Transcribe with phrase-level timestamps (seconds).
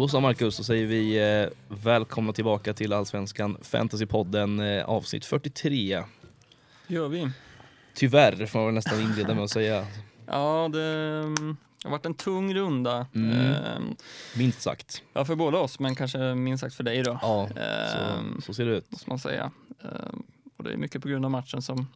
[0.00, 6.02] Då så Marcus, så säger vi eh, välkomna tillbaka till Allsvenskan Fantasypodden eh, avsnitt 43.
[6.86, 7.30] gör vi.
[7.94, 9.86] Tyvärr får man väl nästan inleda med att säga,
[10.26, 10.84] Ja, det
[11.24, 13.06] mm, har varit en tung runda.
[13.14, 13.38] Mm.
[13.38, 13.96] Ehm,
[14.36, 15.02] minst sagt.
[15.12, 17.18] Ja, för båda oss, men kanske minst sagt för dig då.
[17.22, 18.92] Ja, Ehm, så, så ser det ut.
[18.92, 19.50] Måste man säga.
[19.82, 20.22] Ehm,
[20.56, 21.86] och det är mycket på grund av matchen som,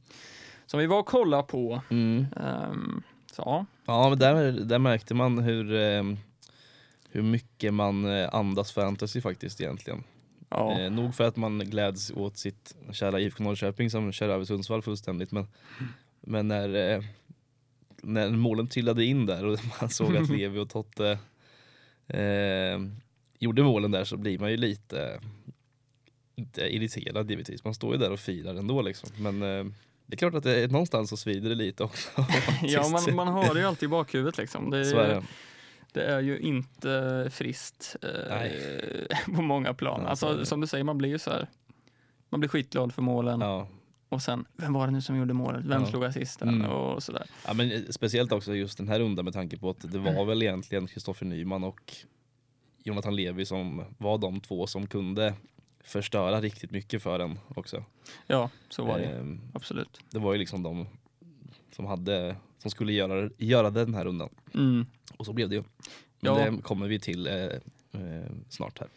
[0.66, 1.82] som vi var och kollade på.
[1.90, 2.26] Mm.
[2.36, 6.02] Ehm, så ja, Ja, men där, där märkte man hur, eh,
[7.14, 10.04] hur mycket man eh, andas fantasy faktiskt egentligen.
[10.48, 10.80] ja.
[10.80, 14.82] Eh, nog för att man gläds åt sitt kära IFK Norrköping som kör över Sundsvall
[14.82, 15.46] fullständigt men,
[16.20, 17.02] men när, eh,
[18.02, 21.18] när målen trillade in där och man såg att Levi och Totte
[22.08, 22.78] eh,
[23.38, 25.20] gjorde målen där så blir man ju lite
[26.36, 27.64] inte irriterad givetvis.
[27.64, 29.10] Man står ju där och firar ändå liksom.
[29.16, 29.72] Men eh,
[30.06, 32.08] det är klart att det är, någonstans så svider det lite också.
[32.62, 34.70] ja man, man har det ju alltid i bakhuvudet liksom.
[34.70, 35.22] Det, Så är det.
[35.94, 40.00] Det är ju inte friskt eh, på många plan.
[40.00, 41.48] Nej, alltså, som du säger, man blir ju så här.
[42.28, 43.68] Man blir skitglad för målen Ja.
[44.08, 45.64] och sen, vem var det nu som gjorde målet?
[45.64, 45.86] Vem Ja.
[45.88, 46.48] slog assisten?
[46.48, 46.70] Mm.
[46.70, 47.26] Och sådär.
[47.46, 50.24] Ja, men eh, speciellt också just den här rundan med tanke på att det var
[50.24, 51.94] väl egentligen Kristoffer Nyman och
[52.84, 55.34] Jonathan Levi som var de två som kunde
[55.84, 57.84] förstöra riktigt mycket för en också.
[58.26, 59.04] Ja, så var det.
[59.04, 60.00] Ehm, Absolut.
[60.10, 60.86] det var ju liksom de
[61.76, 64.28] som hade som skulle göra, göra den här rundan.
[64.54, 64.86] Mm.
[65.16, 65.62] Och så blev det ju.
[66.20, 66.50] Men Ja.
[66.50, 68.88] det kommer vi till eh, eh, snart här.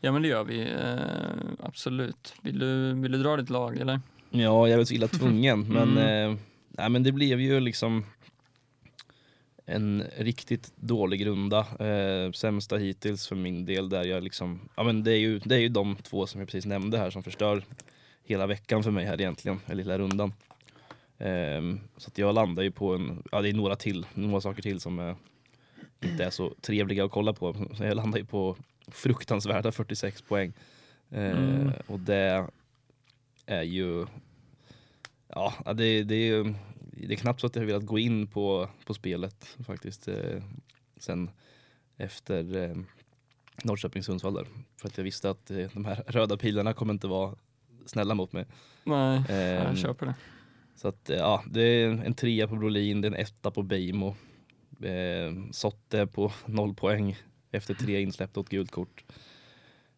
[0.00, 2.34] Ja men det gör vi, eh, absolut.
[2.42, 4.00] Vill du, vill du dra ditt lag eller?
[4.30, 6.30] Ja, jag är väl så illa tvungen men, Mm.
[6.32, 8.04] eh, nej, men det blev ju liksom
[9.66, 11.58] en riktigt dålig runda.
[11.86, 15.54] Eh, sämsta hittills för min del där jag liksom, ja men det är ju, det
[15.54, 17.62] är ju de två som jag precis nämnde här som förstör
[18.24, 20.32] hela veckan för mig här egentligen, eller hela rundan.
[21.20, 24.62] Ehm, så att jag landar ju på en, ja det är några till, några saker
[24.62, 25.16] till som eh,
[26.04, 27.54] inte är så trevliga att kolla på.
[27.76, 28.56] Så jag landar ju på
[28.88, 30.52] fruktansvärda 46 poäng.
[31.10, 31.72] Eh, Mm.
[31.86, 32.46] Och det
[33.46, 34.06] är ju,
[35.28, 36.54] ja det, det är ju,
[36.92, 40.08] det är knappt så att jag har velat gå in på, på spelet faktiskt.
[40.08, 40.42] Eh,
[40.96, 41.30] sen
[41.96, 42.76] efter eh,
[43.64, 44.46] Norrköping-Sundsvall där.
[44.76, 47.34] För att jag visste att de här röda pilarna kommer inte vara
[47.86, 48.46] snälla mot mig.
[48.84, 50.14] Nej, Ehm, jag köper det.
[50.80, 53.62] Så att eh, ja, det är en trea på Brolin, det är en etta på
[53.62, 54.16] Beijmo.
[54.82, 57.16] Eh, Sotte på noll poäng
[57.50, 59.04] efter tre insläppta åt gult kort.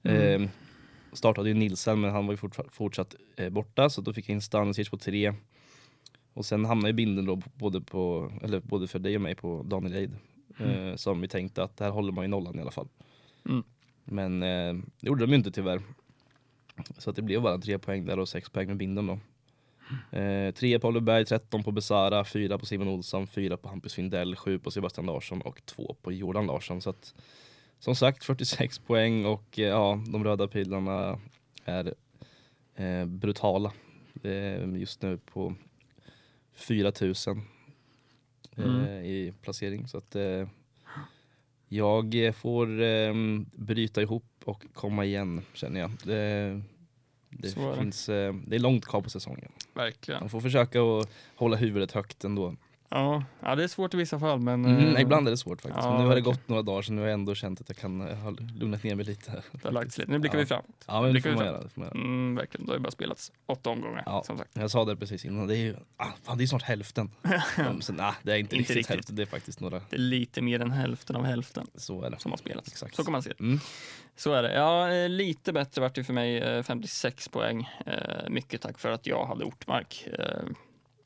[0.02, 0.42] Mm.
[0.42, 0.48] Eh,
[1.12, 4.34] startade ju Nilsen men han var ju fortfa- fortsatt eh, borta så då fick jag
[4.34, 5.34] in Stanisic på tre.
[6.32, 9.62] Och sen hamnade ju binden då både, på, eller både för dig och mig på
[9.62, 10.16] Daniel Eid.
[10.58, 12.88] Eh, som vi tänkte att där håller man ju nollan i alla fall.
[13.48, 13.62] Mm.
[14.04, 15.82] Men eh, det gjorde de ju inte tyvärr.
[16.98, 19.18] Så att det blev bara tre poäng där och sex poäng med binden då.
[20.10, 24.36] Eh, tre på Oliverberg, 13 på Besara, fyra på Simon Olsson, fyra på Hampus Findell,
[24.36, 26.80] sju på Sebastian Larsson och två på Jordan Larsson.
[26.80, 27.14] Så att,
[27.78, 31.18] som sagt 46 poäng och eh, ja, de röda pilarna
[31.64, 31.94] är
[32.74, 33.72] eh, brutala.
[34.12, 35.54] Det är just nu på
[36.54, 37.44] 4000 eh,
[38.56, 39.04] Mm.
[39.04, 39.88] i placering.
[39.88, 40.48] Så att eh,
[41.68, 43.14] jag eh, får eh,
[43.52, 45.90] bryta ihop och komma igen känner jag.
[46.04, 46.62] Det,
[47.32, 47.82] det, Så är det.
[47.82, 49.52] finns, eh, det är långt kvar på säsongen.
[49.74, 50.20] Verkligen.
[50.20, 52.56] Man får försöka att hålla huvudet högt ändå.
[52.94, 55.60] Ja, ja, det är svårt i vissa fall men Mm, eh, ibland är det svårt
[55.62, 55.84] faktiskt.
[55.84, 57.68] ja, men nu har det gått några dagar så nu har jag ändå känt att
[57.68, 59.42] jag kan eh, ha lugnat ner mig lite.
[59.52, 60.10] det har lagts lite.
[60.12, 60.40] Nu blickar Ja.
[60.40, 60.84] vi framåt.
[60.86, 61.62] Ja men det Blickar får vi man göra.
[61.62, 61.98] Det får man göra.
[62.04, 64.22] Mm, verkligen, det har ju bara spelats åtta omgångar Ja.
[64.26, 64.50] som sagt.
[64.54, 67.10] Jag sa det precis innan, det är ju ah, fan, det är snart hälften.
[67.80, 68.94] Så, nah, det är inte, Inte riktigt, riktigt.
[68.94, 72.10] hälften, det är faktiskt några, Det är lite mer än hälften av hälften så är
[72.10, 72.18] det.
[72.18, 72.68] som har spelats.
[72.68, 72.94] Exakt.
[72.96, 73.40] Så kan man se det.
[73.40, 73.60] Mm.
[74.16, 74.54] Så är det.
[74.54, 77.68] Ja, eh, lite bättre vart det för mig, eh, 56 poäng.
[77.86, 80.08] Eh, Mycket tack för att jag hade Ortmark.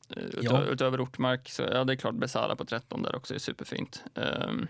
[0.09, 0.63] Eh, Utö Ja.
[0.63, 4.03] Utöver Ortmark så ja, det är klart Besara på 13 där också är superfint.
[4.15, 4.67] Ehm,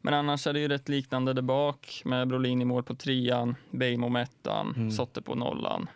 [0.00, 3.54] Men annars är det ju rätt liknande där bak med Brolin i mål på trean,
[3.70, 4.90] Beijmo med ettan, Mm.
[4.90, 5.88] Sotte på nollan.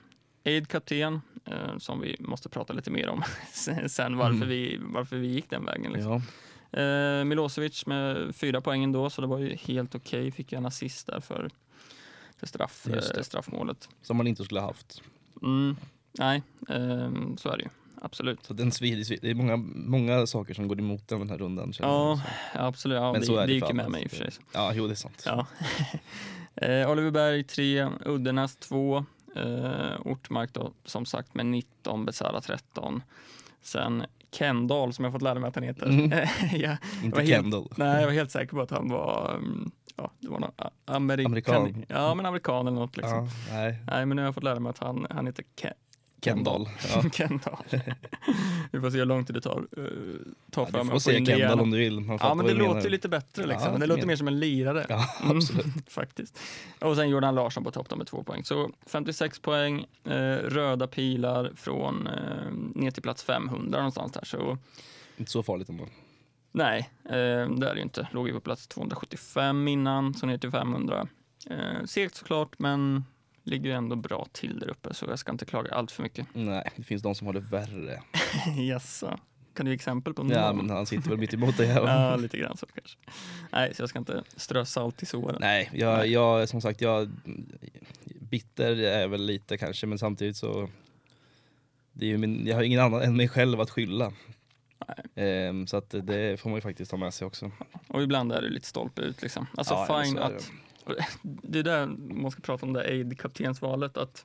[0.45, 3.23] Eid kapten, eh, som vi måste prata lite mer om
[3.89, 4.49] sen varför, Mm.
[4.49, 5.93] vi, varför vi gick den vägen.
[5.93, 6.23] Liksom.
[6.71, 6.79] Ja.
[6.81, 10.31] Eh, Milosevic med fyra poäng ändå, så det var ju helt okej.
[10.31, 11.51] Fick ju en assist där för,
[12.37, 13.89] för straff, eh, straffmålet.
[14.03, 15.03] Som man inte skulle ha haft.
[15.43, 15.77] Mm,
[16.19, 17.69] nej, ehm, så är det ju.
[18.03, 18.47] Absolut.
[18.47, 19.19] Så den svider.
[19.23, 21.73] Det är många, många saker som går emot den, den här rundan.
[21.79, 21.89] jag.
[21.89, 22.21] Ja,
[22.55, 22.97] absolut.
[22.97, 24.17] Ja, Men det, så är det det gick ju med alla, mig i och för
[24.17, 24.31] sig.
[24.53, 25.23] Ja, jo det är sant.
[25.27, 25.47] Ja.
[26.67, 29.05] eh, Oliver Berg 3, Uddenäs 2,
[29.37, 33.03] eh, Ortmark då som sagt med 19, Besara 13.
[33.63, 35.87] Sen Kendall som jag fått lära mig att han heter.
[35.87, 36.11] Mm.
[36.53, 37.69] ja, Inte helt- Kendall.
[37.77, 40.51] nej, jag var helt säker på att han var, mm, ja, det var någon
[40.85, 41.27] amerikan.
[41.27, 41.85] Amerikan.
[41.89, 43.17] Ja, men amerikan eller något liksom.
[43.19, 43.79] Ja, nej.
[43.87, 45.73] Nej, men nu har jag fått lära mig att han, han heter Ke-
[46.23, 46.69] Kendall.
[46.95, 47.11] Ja.
[47.13, 47.65] Kendall.
[48.73, 49.67] Vi får se hur lång tid det tar.
[49.79, 49.87] Uh,
[50.51, 52.01] ta Ja, för du får säga Kendall om du vill.
[52.01, 52.89] Man Ja, men det låter menar.
[52.91, 53.73] lite bättre liksom.
[53.73, 54.87] Ja, det låter mer som en lirare.
[54.89, 55.91] Ja, Mm, absolut.
[55.91, 56.39] faktiskt.
[56.81, 58.45] Och sen Jordan Larsson på topp med två poäng.
[58.45, 64.25] Så 56 poäng, eh, röda pilar från eh, ner till plats 500 någonstans där.
[64.25, 64.59] Så
[65.17, 65.87] Inte så farligt ändå.
[66.53, 68.09] nej, eh, det är det ju inte.
[68.13, 71.09] Låg ju på plats 275 innan, så ner till 500.
[71.51, 73.05] Eh, segt såklart, men
[73.49, 76.27] ligger ju ändå bra till där uppe, så jag ska inte klaga allt för mycket.
[76.33, 78.03] Nej, det finns de som har det värre.
[78.69, 79.19] Jaså?
[79.55, 80.67] Kan du ge exempel på Ja, någon?
[80.67, 81.81] men han sitter väl mitt emot dig här.
[81.87, 82.99] Ja, lite grann så kanske.
[83.53, 85.37] Nej, så jag ska inte strö salt i såren.
[85.41, 87.11] Nej, jag, jag, som sagt, jag
[88.21, 90.69] bitter är väl lite kanske, men samtidigt så
[91.93, 94.13] det är ju min, jag har ingen annan än mig själv att skylla.
[95.15, 97.51] Ehm, så att det får man ju faktiskt ta med sig också.
[97.89, 99.47] Och ibland är det lite stolpe ut liksom.
[99.57, 100.25] Alltså Ja, ja, fine det.
[100.25, 100.51] att...
[101.23, 101.87] Det är där
[102.23, 104.25] man ska prata om det aid-kaptensvalet att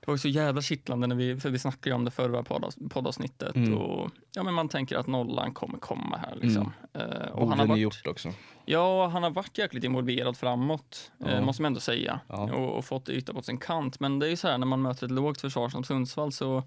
[0.00, 2.42] det var ju så jävla kittlande när vi, för vi snackade ju om det förra
[2.90, 3.74] poddavsnittet Mm.
[3.78, 6.72] och ja men man tänker att nollan kommer komma här liksom.
[6.92, 8.32] Eh, och han har varit, gjort också.
[8.64, 11.26] ja, han har varit jäkligt involverad framåt, Ja.
[11.28, 12.20] eh, måste man ändå säga.
[12.28, 12.52] Ja.
[12.54, 14.00] Och, och fått yta på sin kant.
[14.00, 16.62] Men det är ju så här när man möter ett lågt försvar som Sundsvall så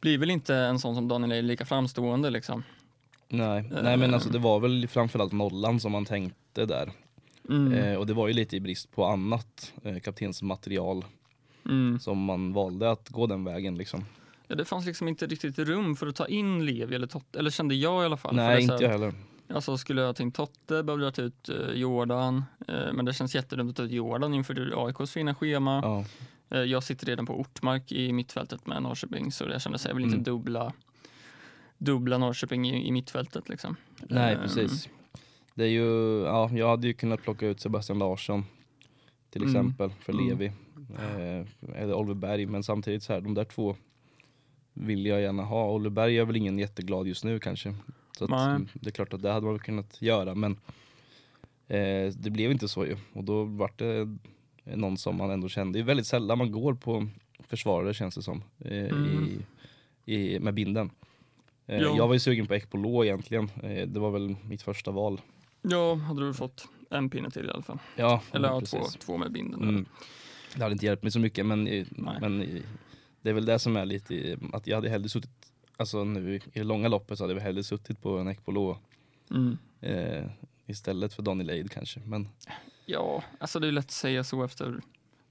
[0.00, 2.62] blir väl inte en sån som Daniel är lika framstående liksom.
[3.28, 6.92] Nej, nej men alltså det var väl framförallt nollan som man tänkte där.
[7.48, 7.72] Mm.
[7.72, 11.04] Eh, och det var ju lite i brist på annat eh, kaptensmaterial
[11.68, 11.98] Mm.
[12.00, 14.04] som man valde att gå den vägen liksom.
[14.46, 17.50] Ja, det fanns liksom inte riktigt rum för att ta in Levi eller Totte, eller
[17.50, 18.36] kände jag i alla fall.
[18.36, 19.14] Det Nej, inte jag heller.
[19.48, 23.12] Alltså skulle jag ha tänkt Totte behövde jag ta ut eh, Jordan, eh, men det
[23.12, 25.80] känns jättedumt att ta ut Jordan inför AIKs fina schema.
[25.84, 26.04] Ja.
[26.56, 29.94] Eh, jag sitter redan på Ortmark i mittfältet med Norrköping, så jag kände att jag
[29.94, 30.24] vill inte Mm.
[30.24, 30.72] dubbla,
[31.78, 33.76] dubbla Norrköping i, i mittfältet liksom.
[33.98, 34.88] Nej, Ehm, precis.
[35.56, 38.44] Det är ju, ja, jag hade ju kunnat plocka ut Sebastian Larsson
[39.30, 39.54] till Mm.
[39.54, 40.28] exempel för Mm.
[40.28, 40.46] Levi.
[40.98, 41.46] Eh,
[41.82, 43.76] eller Oliver Berg, men samtidigt så här, de där två
[44.74, 45.70] vill jag gärna ha.
[45.70, 47.74] Oliver Berg är väl ingen jätteglad just nu kanske.
[48.18, 48.30] Så att,
[48.74, 50.52] det är klart att det hade man väl kunnat göra, men
[51.68, 52.96] eh, det blev inte så ju.
[53.12, 54.18] Och då var det
[54.76, 55.78] någon som man ändå kände.
[55.78, 57.06] Det är väldigt sällan man går på
[57.40, 59.28] försvarare känns det som, eh, Mm.
[60.04, 60.90] i, i, med binden.
[61.66, 61.96] Eh, Ja.
[61.96, 63.50] Jag var ju sugen på Ekpolo egentligen.
[63.62, 65.20] Eh, det var väl mitt första val.
[65.62, 67.78] Ja, hade du fått en pinne till i alla fall.
[67.96, 69.62] Ja, Eller ja, två, två med binden.
[69.62, 69.86] Mm.
[70.54, 71.86] Det hade inte hjälpt mig så mycket men, Nej.
[72.20, 72.62] men
[73.22, 76.40] det är väl det som är lite att jag hade hellre suttit, alltså nu i
[76.52, 78.78] det långa loppet så hade jag hellre suttit på en Ekpolo
[79.30, 79.58] Mm.
[79.80, 80.24] eh,
[80.66, 82.00] istället för Daniel Eid kanske.
[82.04, 82.28] Men
[82.86, 84.80] Ja, alltså det är lätt att säga så efter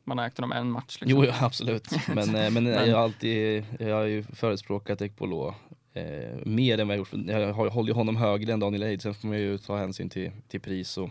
[0.03, 0.97] man har ägt honom en match.
[1.01, 1.09] Liksom.
[1.21, 1.87] jo, ja, absolut.
[2.07, 5.55] Men, eh, men, Men- jag har alltid, jag har ju förespråkat Ekpolo
[5.95, 7.27] eh, mer än vad jag gjort.
[7.27, 10.31] Jag håller ju honom högre än Daniel Eid, sen får man ju ta hänsyn till,
[10.47, 11.09] till pris och,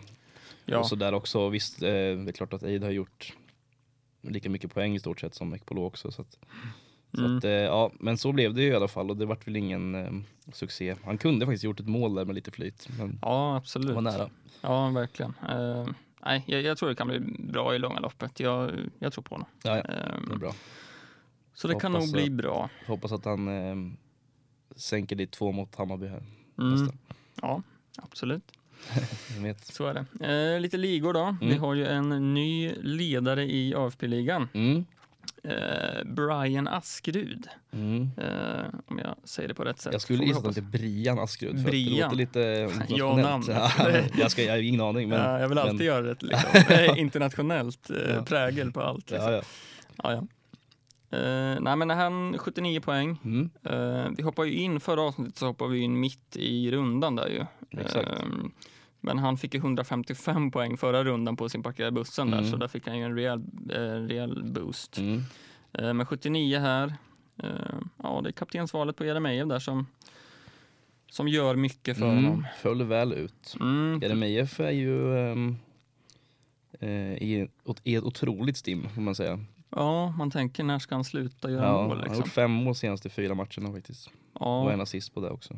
[0.65, 0.79] ja.
[0.79, 1.49] och sådär också.
[1.49, 3.33] Visst, eh, det är klart att Eid har gjort
[4.21, 6.11] lika mycket poäng i stort sett som Ekpolo också.
[6.11, 6.37] Så att,
[7.15, 7.37] Så Mm.
[7.37, 9.55] att, eh, ja, men så blev det ju i alla fall och det vart väl
[9.55, 10.11] ingen eh,
[10.53, 10.95] succé.
[11.03, 13.95] Han kunde faktiskt gjort ett mål där med lite flyt, men ja, absolut.
[13.95, 14.29] var nära.
[14.61, 15.33] Ja, verkligen.
[15.49, 15.87] Eh,
[16.25, 18.39] nej, jag, jag tror det kan bli bra i långa loppet.
[18.39, 19.47] Jag, jag tror på honom.
[19.63, 20.53] Ja, ja, Eh, det är bra.
[21.53, 22.69] så det kan Hoppas nog bli att- bra.
[22.87, 23.75] Hoppas att han eh,
[24.75, 26.23] sänker dit två mot Hammarby här.
[26.59, 26.89] Mm.
[27.41, 27.61] Ja,
[27.97, 28.51] absolut.
[29.63, 30.53] Så är det.
[30.53, 31.37] Eh, lite ligor då.
[31.41, 31.59] Vi Mm.
[31.59, 34.47] har ju en ny ledare i AFP-ligan.
[34.53, 34.85] Mm.
[35.43, 37.47] Eh, Brian Askrud.
[37.71, 38.09] Mm.
[38.17, 39.93] Eh, om jag säger det på rätt sätt.
[39.93, 41.99] Jag skulle vi gissa att han heter Brian Askrud för att det Brian.
[42.09, 42.39] låter lite
[42.89, 43.41] Ja.
[43.47, 45.09] Ja, jag, ska, jag har ingen aning.
[45.09, 46.97] Men, ja, jag vill alltid men, göra det liksom.
[46.97, 48.23] internationellt eh, Ja.
[48.25, 49.11] prägel på allt.
[49.11, 49.31] Liksom.
[49.33, 49.41] Ja,
[50.13, 50.23] ja.
[51.15, 53.17] Eh, nej, men han 79 poäng.
[53.23, 53.49] Mm.
[53.63, 57.27] Eh, vi hoppar ju in, förra avsnittet så hoppade vi in mitt i rundan där
[57.27, 57.45] ju.
[57.81, 58.09] Exakt.
[58.09, 58.25] Eh,
[59.01, 62.51] men han fick ju 155 poäng förra rundan på sin parkerade bussen där, Mm.
[62.51, 64.97] så där fick han ju en rejäl, eh, rejäl boost.
[64.97, 65.21] Mm.
[65.97, 66.93] Men 79 här,
[68.03, 69.85] ja det är kaptensvalet på Jeremejeff där som,
[71.11, 72.23] som gör mycket för Mm.
[72.23, 72.45] honom.
[72.61, 73.55] Föll väl ut.
[73.59, 73.99] Mm.
[74.01, 75.15] Jeremejeff är ju
[77.19, 77.47] i,
[77.83, 79.39] i ett otroligt stim får man säga.
[79.69, 82.17] Ja, man tänker när ska han sluta göra Ja, mål han har liksom.
[82.17, 84.07] gjort fem mål senaste fyra matcherna faktiskt.
[84.33, 85.57] Och Ja, en assist på det också.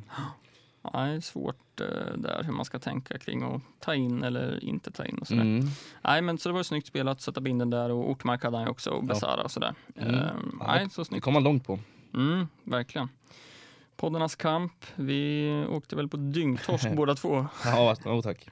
[0.82, 1.88] ja, det är svårt eh,
[2.18, 5.42] där hur man ska tänka kring att ta in eller inte ta in och sådär.
[5.42, 5.66] Mm.
[6.02, 8.72] Nej, men så det var snyggt spelat, sätta binden där och Ortmark hade han ju
[8.72, 9.74] också och Besara och sådär.
[9.96, 10.16] Mm.
[10.16, 11.24] Ehm, Ja, nej, så Det snyggt.
[11.24, 11.80] kom han långt på.
[12.14, 13.10] Mm, verkligen.
[13.96, 17.46] Poddarnas kamp, vi åkte väl på dyngtorsk båda två.
[17.66, 18.48] Ja, oh, tack.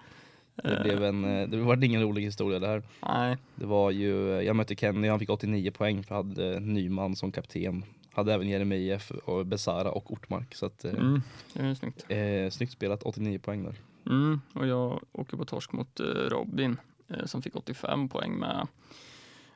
[0.64, 2.84] Det, blev en, eh, det var ingen rolig historia det här.
[3.08, 7.32] Nej, Det var ju, jag mötte Kenny, han fick 89 poäng för hade Nyman som
[7.32, 7.86] kapten.
[8.12, 10.56] Hade även Jeremejeff och Besara och Ortmark.
[10.56, 11.22] Så att, eh, mm,
[11.54, 12.06] det är snyggt.
[12.10, 13.76] eh, snyggt spelat, 89 poäng där.
[14.06, 18.68] Mm, och jag åker på torsk mot eh, Robin eh, som fick 85 poäng med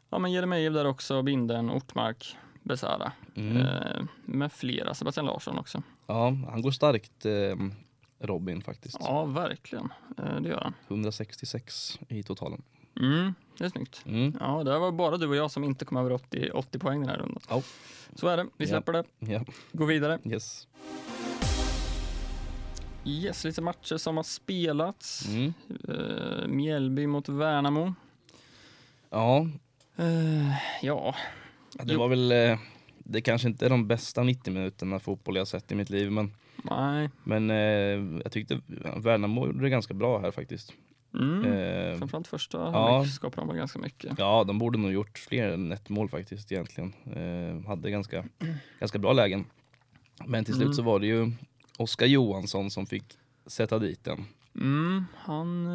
[0.10, 2.36] ja, men Jeremejeff där också, Binden, Ortmark.
[2.63, 3.12] Besara.
[3.36, 3.58] Mm.
[3.58, 5.84] Eh, med flera, Sebastian Larsson också.
[6.08, 7.56] Ja, han går starkt eh,
[8.20, 8.98] Robin faktiskt.
[9.00, 9.90] Ja, verkligen.
[10.18, 10.74] Eh, det gör han.
[10.88, 12.62] 166 i totalen.
[13.00, 14.02] Mm, det är snyggt.
[14.06, 14.38] Mm.
[14.40, 17.10] Ja, det var bara du och jag som inte kom över 80, 80 poäng den
[17.10, 17.42] här rundan.
[17.50, 17.62] Ja.
[18.16, 18.46] Så är det.
[18.58, 19.04] Vi släpper det.
[19.20, 20.20] Ja, Går vidare.
[20.26, 20.68] yes.
[23.06, 25.28] Yes, lite matcher som har spelats.
[25.28, 25.54] Mm.
[25.90, 27.94] Eh, Mjällby mot Värnamo.
[29.10, 29.48] Ja,
[29.96, 31.16] Eh, ja,
[31.84, 32.58] det var väl...
[32.98, 36.34] Det kanske inte är de bästa 90 minuterna fotboll jag sett i mitt liv, men,
[36.63, 37.10] nej.
[37.24, 38.62] men eh, jag tyckte
[38.98, 40.74] Värnamo gjorde det ganska bra här faktiskt.
[41.13, 41.46] Mm.
[41.46, 43.06] Eh, Framförallt första ja.
[43.06, 44.13] skapade de ganska mycket.
[44.20, 46.94] ja, de borde nog gjort fler än ett mål faktiskt egentligen.
[47.06, 48.25] Eh, hade ganska,
[48.80, 49.46] ganska bra lägen.
[50.25, 50.74] Men till slut Mm.
[50.74, 51.32] så var det ju
[51.78, 53.04] Oskar Johansson som fick
[53.46, 54.25] sätta dit den.
[54.56, 55.68] Mm, han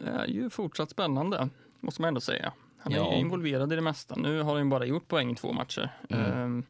[0.00, 1.48] eh, är ju fortsatt spännande,
[1.80, 2.52] måste man ändå säga.
[2.78, 3.14] Han är Ja.
[3.14, 4.14] involverad i det mesta.
[4.16, 5.90] Nu har han bara gjort poäng i två matcher.
[6.10, 6.64] Mm.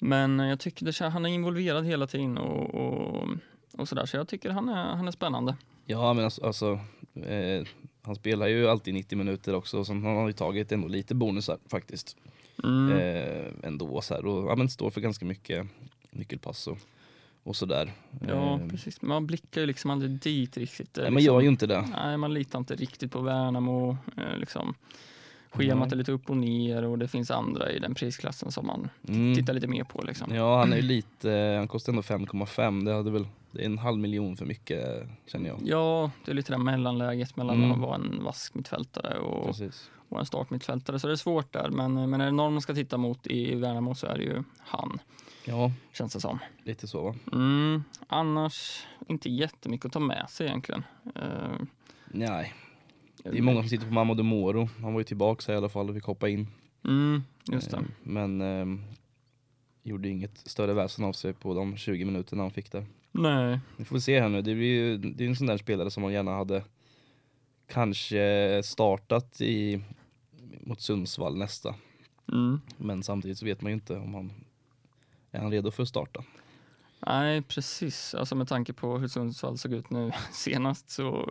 [0.00, 3.28] Eh, men jag tycker det, han är involverad hela tiden och, och,
[3.72, 4.06] och sådär.
[4.06, 5.56] Så jag tycker han är, han är spännande.
[5.86, 6.80] Ja men alltså, alltså
[7.14, 7.66] eh,
[8.02, 11.58] han spelar ju alltid 90 minuter också så han har ju tagit ändå lite bonusar
[11.68, 12.16] faktiskt.
[12.64, 12.92] Mm.
[12.92, 15.66] Eh, ändå så här och ja, men står för ganska mycket
[16.10, 16.78] nyckelpass och,
[17.42, 17.92] och sådär.
[18.28, 19.02] Ja, Eh, precis.
[19.02, 20.98] Man blickar ju liksom aldrig dit riktigt.
[20.98, 21.88] Är nej, man liksom, gör ju inte det.
[21.92, 23.96] Nej, man litar inte riktigt på Värnamo.
[24.16, 24.74] Eh, liksom.
[25.56, 28.88] Schemat är lite upp och ner och det finns andra i den prisklassen som man
[29.08, 29.34] Mm.
[29.34, 30.02] tittar lite mer på.
[30.02, 30.34] Liksom.
[30.34, 33.78] Ja han är ju lite, han kostar ändå 5,5 det hade väl, det är en
[33.78, 35.58] halv miljon för mycket känner jag.
[35.64, 37.72] Ja, det är lite det mellanläget mellan Mm.
[37.72, 39.90] att vara en vask mittfältare och, Precis.
[40.08, 40.98] och en startmittfältare.
[40.98, 41.70] Så det är svårt där.
[41.70, 44.42] Men, men är det någon man ska titta mot i Värnamo så är det ju
[44.58, 44.98] han,
[45.44, 46.38] Ja, känns det som.
[46.64, 47.14] lite så va.
[47.32, 50.82] Mm, annars inte jättemycket att ta med sig egentligen.
[51.14, 51.22] Eh,
[52.06, 52.54] Nej,
[53.30, 54.68] det är många som sitter på Mamadou Moro.
[54.82, 56.46] Han var ju tillbaka i alla fall och fick hoppa in.
[56.84, 57.76] Mm, just det.
[57.76, 58.78] Eh, Men eh,
[59.82, 62.86] gjorde inget större väsen av sig på de 20 minuterna han fick där.
[63.12, 65.90] Nej, Vi får se här nu, det, blir ju, det är en sån där spelare
[65.90, 66.64] som man gärna hade
[67.66, 69.80] kanske startat i,
[70.60, 71.74] mot Sundsvall nästa.
[72.32, 72.60] mm.
[72.76, 74.32] Men samtidigt så vet man ju inte om han
[75.30, 76.24] är han redo för att starta.
[77.06, 78.14] Nej, precis.
[78.14, 81.30] Alltså med tanke på hur Sundsvall såg ut nu senast så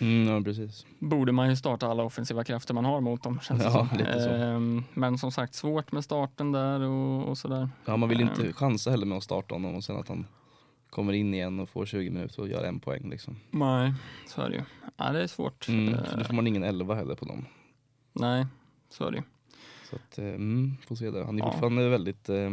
[0.00, 0.86] Mm, ja, precis.
[0.98, 3.40] borde man ju starta alla offensiva krafter man har mot dem.
[3.40, 3.98] Känns Ja, som.
[3.98, 4.30] lite så.
[4.30, 7.68] Ehm, Men som sagt, svårt med starten där och, och sådär.
[7.84, 8.28] Ja, man vill Ehm.
[8.28, 10.26] inte chansa heller med att starta honom och sen att han
[10.90, 13.36] kommer in igen och får 20 minuter och gör en poäng liksom.
[13.50, 13.94] Nej,
[14.26, 14.62] så är det ju.
[14.96, 15.68] Ja, det är svårt.
[15.68, 17.44] Mm, Eh, så nu får man ingen 11 heller på dem.
[18.12, 18.46] Nej,
[18.90, 19.22] så är det ju.
[19.90, 21.24] Så att, eh, mm, får se där.
[21.24, 21.50] Han är Ja.
[21.50, 22.50] fortfarande väldigt, eh,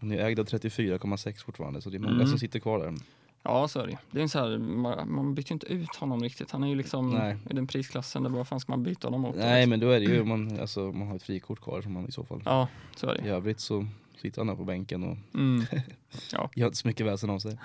[0.00, 2.26] han är ägd av 34,6 fortfarande så det är många Mm.
[2.26, 2.94] som sitter kvar där.
[3.42, 3.98] Ja, så är det.
[4.10, 6.50] Det är en så här, man, man byter ju inte ut honom riktigt.
[6.50, 7.36] Han är ju liksom Nej.
[7.50, 9.36] i den prisklassen där vad fan ska man byta honom mot?
[9.36, 12.08] Nej men då är det ju, man, alltså, man har ett frikort kvar som man
[12.08, 12.42] i så fall.
[12.44, 13.86] Ja, så är det I övrigt så
[14.16, 15.66] sitter han där på bänken och Mm.
[16.54, 17.58] gör inte så mycket väsen av sig.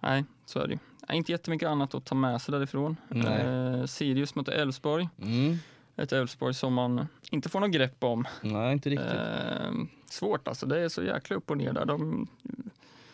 [0.00, 1.16] Nej, så är det ju.
[1.16, 2.96] Inte jättemycket annat att ta med sig därifrån.
[3.10, 5.08] Eh, Sirius mot Elfsborg.
[5.22, 5.56] Mm.
[5.96, 8.24] Ett Elfsborg som man inte får något grepp om.
[8.42, 9.10] Nej inte riktigt.
[9.12, 9.70] Eh,
[10.10, 11.84] svårt alltså, det är så jäkla upp och ner där.
[11.84, 12.26] De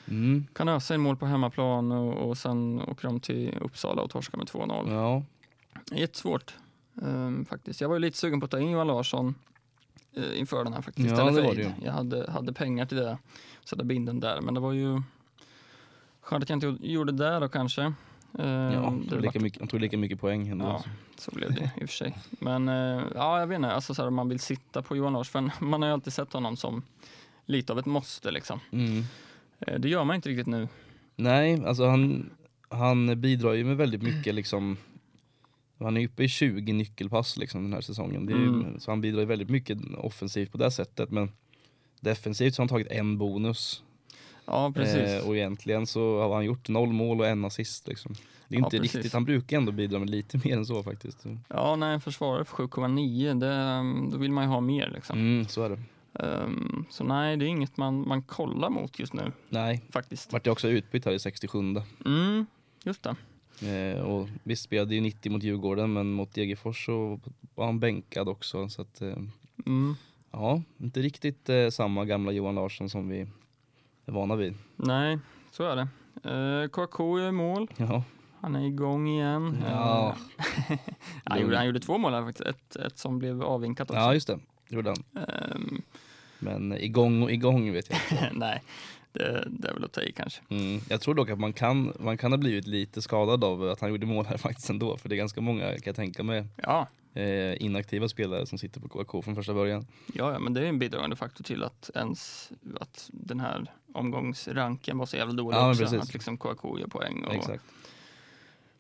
[0.09, 0.47] Mm.
[0.53, 4.39] kan ösa in mål på hemmaplan och, och sen åker de till Uppsala och torskar
[4.39, 4.93] med 2-0.
[4.93, 5.23] Ja.
[5.97, 6.55] Jättesvårt
[7.03, 7.81] eh, faktiskt.
[7.81, 9.35] Jag var ju lite sugen på att ta in Johan Larsson
[10.17, 11.09] eh, inför den här faktiskt.
[11.11, 11.73] Ja, det var det Eid.
[11.85, 13.19] Jag hade, hade pengar till det,
[13.65, 14.41] sätta binden där.
[14.41, 15.03] Men det var ju
[16.21, 17.93] skönt att jag inte gjorde det då kanske.
[18.39, 18.71] Eh, ja.
[18.71, 20.65] det Han tog lika mycket, han tog lika mycket poäng ändå.
[20.65, 20.85] Ja,
[21.19, 22.19] så blev det i och för sig.
[22.31, 25.51] Men eh, ja, jag vet inte, alltså, så här, man vill sitta på Johan Larsson,
[25.61, 26.83] man har ju alltid sett honom som
[27.47, 28.61] lite av ett måste liksom.
[28.73, 29.03] Mm.
[29.61, 30.69] Eh, det gör man inte riktigt nu.
[31.17, 32.31] Nej, alltså han,
[32.69, 34.77] han bidrar ju med väldigt mycket liksom
[35.79, 38.29] han är uppe i 20 nyckelpass liksom den här säsongen.
[38.29, 38.81] Ju- Mm.
[38.81, 41.31] Så han bidrar ju väldigt mycket offensivt på det sättet men
[42.01, 43.83] defensivt så har han tagit en bonus.
[44.47, 44.97] Ja, precis.
[45.23, 48.15] Eh, och egentligen så har han gjort noll mål och en assist liksom.
[48.49, 48.95] Det är Ja, inte precis.
[48.95, 51.25] riktigt, han brukar ändå bidra med lite mer än så faktiskt.
[51.49, 55.19] Ja, nej, försvarare för 7,9, det, mm, då vill man ju ha mer liksom.
[55.19, 55.79] Mm, så är det.
[56.25, 60.33] Ehm, så nej, det är inget man, man kollar mot just nu Nej, faktiskt.
[60.33, 61.59] vart jag också utbytt här i 67
[62.07, 62.47] Mm,
[62.85, 63.03] just
[63.61, 63.97] det.
[63.97, 67.21] eh, och visst spelade ju 90 mot Djurgården men mot Degerfors så
[67.55, 69.17] var han bänkad också så att eh,
[69.67, 69.95] Mm,
[70.33, 73.27] Ja, inte riktigt eh, samma gamla Johan Larsson som vi
[74.07, 74.55] är vana vid.
[74.77, 75.19] nej,
[75.51, 75.89] så är det.
[76.31, 77.69] Uh, Kouakou är i mål.
[77.77, 78.05] Ja,
[78.41, 79.65] Han är igång igen.
[79.69, 80.17] ja,
[80.69, 80.79] Eh,
[81.25, 82.49] han, gjorde, han gjorde två mål här faktiskt.
[82.49, 84.01] Ett, ett som blev avvinkat också.
[84.01, 84.39] ja just det.
[84.69, 85.25] Gjorde han.
[85.25, 85.83] Ehm,
[86.39, 88.31] Men igång och igång vet jag inte.
[88.39, 88.63] nej,
[89.13, 90.43] det, det är väl att ta i kanske.
[90.49, 90.81] Mm.
[90.89, 93.91] Jag tror dock att man kan, man kan ha blivit lite skadad av att han
[93.91, 94.97] gjorde mål här faktiskt ändå.
[94.97, 98.81] För det är ganska många kan jag tänka mig Ja, eh, inaktiva spelare som sitter
[98.81, 99.87] på KK från första början.
[100.15, 104.99] Ja, ja, men det är en bidragande faktor till att ens att den här omgångsranken
[104.99, 105.83] var så jävla dålig Ja, också.
[105.83, 106.01] precis.
[106.01, 107.65] Att liksom KK gör poäng och, Exakt.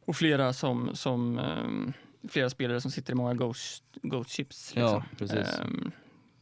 [0.04, 1.92] och flera som, som ehm,
[2.28, 4.74] flera spelare som sitter i många ghost, ghost chips.
[4.74, 4.92] Liksom.
[4.92, 5.60] Ja, precis.
[5.60, 5.90] Ehm,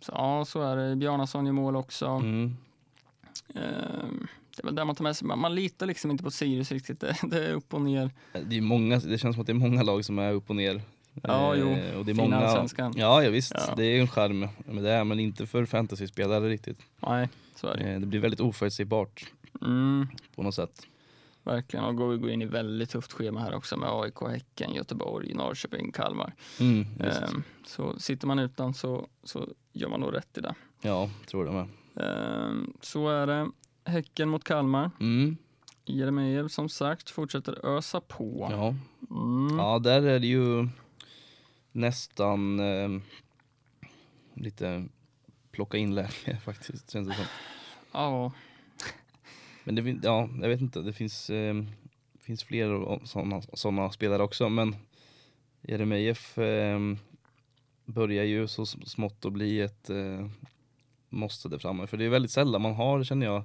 [0.01, 0.97] så, ja, så är det.
[0.97, 2.07] Bjarnason gör mål också.
[2.07, 2.57] Mm.
[3.55, 5.29] Ehm, det är där man tar med sig.
[5.29, 7.01] Man, man litar liksom inte på Sirius riktigt.
[7.01, 8.11] Det, det är upp och ner.
[8.33, 10.57] Det, är många, det känns som att det är många lag som är upp och
[10.57, 10.83] ner.
[11.23, 11.69] Ja, jo.
[11.71, 12.93] Eh, och det är Fina många, allsvenskan.
[12.97, 13.52] Ja, ja visst.
[13.69, 13.75] Ja.
[13.76, 16.79] Det är ju en charm med det, men inte för fantasyspelare riktigt.
[17.00, 17.83] Nej, så är det.
[17.85, 19.25] Eh, det blir väldigt oförutsägbart
[19.62, 20.87] Mm, på något sätt.
[21.43, 21.85] verkligen.
[21.85, 25.93] Och går, går in i väldigt tufft schema här också med AIK, Häcken, Göteborg, Norrköping,
[25.93, 26.35] Kalmar.
[26.61, 26.87] Mm.
[27.00, 30.55] Ehm, så sitter man utan så, så gör man nog rätt i det.
[30.83, 31.69] Ja, tror det med.
[31.97, 33.50] Ehm, så är det.
[33.85, 34.90] Häcken mot Kalmar.
[35.00, 35.37] Mm,
[35.85, 38.49] Jeremejeff som sagt fortsätter ösa på.
[38.50, 38.75] ja.
[39.17, 39.59] Mm.
[39.59, 40.69] ja, där är det ju
[41.73, 43.00] nästan eh,
[44.35, 44.85] lite
[45.50, 47.25] plocka in läge faktiskt, känns det som.
[47.93, 48.33] Ja,
[49.65, 51.55] Men det, ja, jag vet inte, det finns, eh,
[52.21, 54.77] finns fler sådana såna spelare också, men
[55.61, 56.79] Jeremejeff eh,
[57.85, 60.29] börjar ju så sm- smått att bli ett eh,
[61.09, 61.87] måste där framme.
[61.87, 63.43] För det är väldigt sällan man har, känner jag,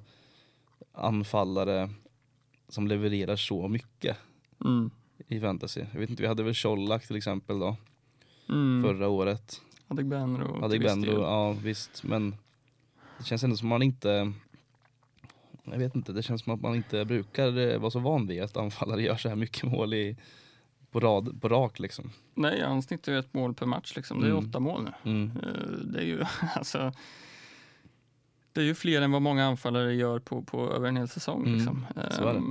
[0.92, 1.90] anfallare
[2.68, 4.16] som levererar så mycket
[4.64, 4.90] mm.
[5.28, 5.84] i fantasy.
[5.92, 7.76] Jag vet inte, vi hade väl Colak till exempel då,
[8.48, 8.82] Mm.
[8.82, 9.60] förra året.
[9.88, 10.60] Adegbenro.
[11.12, 11.20] del.
[11.20, 12.34] ja visst, men
[13.18, 14.32] det känns ändå som man inte
[15.64, 18.56] jag vet inte, det känns som att man inte brukar vara så van vid att
[18.56, 20.16] anfallare gör så här mycket mål i,
[20.90, 22.10] på, rad, på rak liksom.
[22.34, 24.20] Nej, han snittar ju ett mål per match liksom.
[24.20, 24.48] Det är Mm.
[24.48, 25.10] åtta mål nu.
[25.10, 25.30] Mm.
[25.42, 26.24] Eh, Det är ju
[26.56, 26.92] alltså
[28.52, 31.40] det är ju fler än vad många anfallare gör på, på över en hel säsong.
[31.42, 31.86] Mm, Liksom.
[32.10, 32.42] så är det.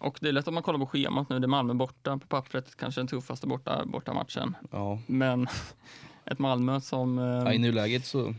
[0.00, 1.38] Ehm, Och det är lätt om man kollar på schemat nu.
[1.38, 4.56] Det är Malmö borta på pappret, kanske den tuffaste borta, borta matchen.
[4.70, 4.98] Ja.
[5.06, 5.46] Men
[6.24, 7.18] ett Malmö som...
[7.18, 8.34] eh, ja, i nuläget så,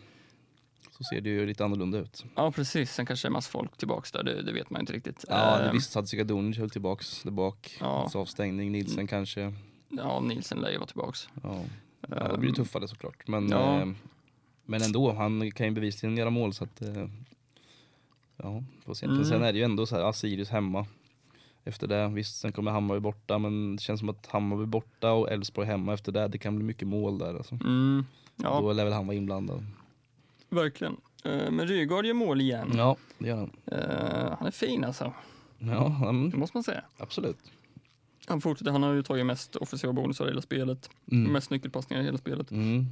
[0.92, 2.26] så ser det ju lite annorlunda ut.
[2.36, 2.94] Ja, precis.
[2.94, 5.26] Sen kanske det är massa folk tillbaks där, det, det vet man inte riktigt.
[5.30, 7.78] Ja, det Ehm, visst hade Sikadunic höll tillbaks där bak.
[7.80, 8.10] Ja.
[8.10, 9.54] Så avstängning, Nilsen kanske.
[9.90, 11.30] Ja, Nielsen lär ju vara tillbaks.
[11.44, 11.62] Ja.
[12.10, 13.28] ja, det blir Ehm, tuffare såklart.
[13.28, 13.80] Men, Ja.
[13.80, 13.88] eh,
[14.66, 17.08] men ändå, han kan ju bevisligen göra mål så att eh,
[18.44, 19.06] Ja, får se.
[19.06, 19.26] Mm.
[19.26, 20.86] Sen är det ju ändå så här, Asirius hemma.
[21.64, 25.32] Efter det, visst sen kommer Hammarby borta men det känns som att Hammarby borta och
[25.32, 27.56] Elfsborg hemma efter det, det kan bli mycket mål där alltså.
[27.56, 29.66] Mm, ja, Då lär väl han vara inblandad.
[30.50, 30.98] verkligen.
[31.24, 32.72] Eh, Men Rygaard gör mål igen.
[32.76, 33.52] Ja, det gör han.
[33.66, 35.14] Eh, han är fin alltså,
[35.60, 36.84] Ja, det mm, måste man säga.
[36.98, 37.38] absolut.
[38.28, 40.90] Han fortsätter, han har ju tagit mest offensiva bonusar i hela spelet.
[41.12, 41.32] Mm.
[41.32, 42.52] Mest nyckelpassningar i hela spelet.
[42.52, 42.86] Mm.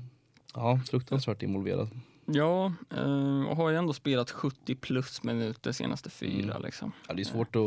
[0.55, 1.89] Ja, fruktansvärt involverad.
[2.25, 6.61] Ja, eh, och har ju ändå spelat 70 plus minuter senaste fyra Mm.
[6.63, 6.91] liksom.
[7.07, 7.61] Ja, det är svårt att...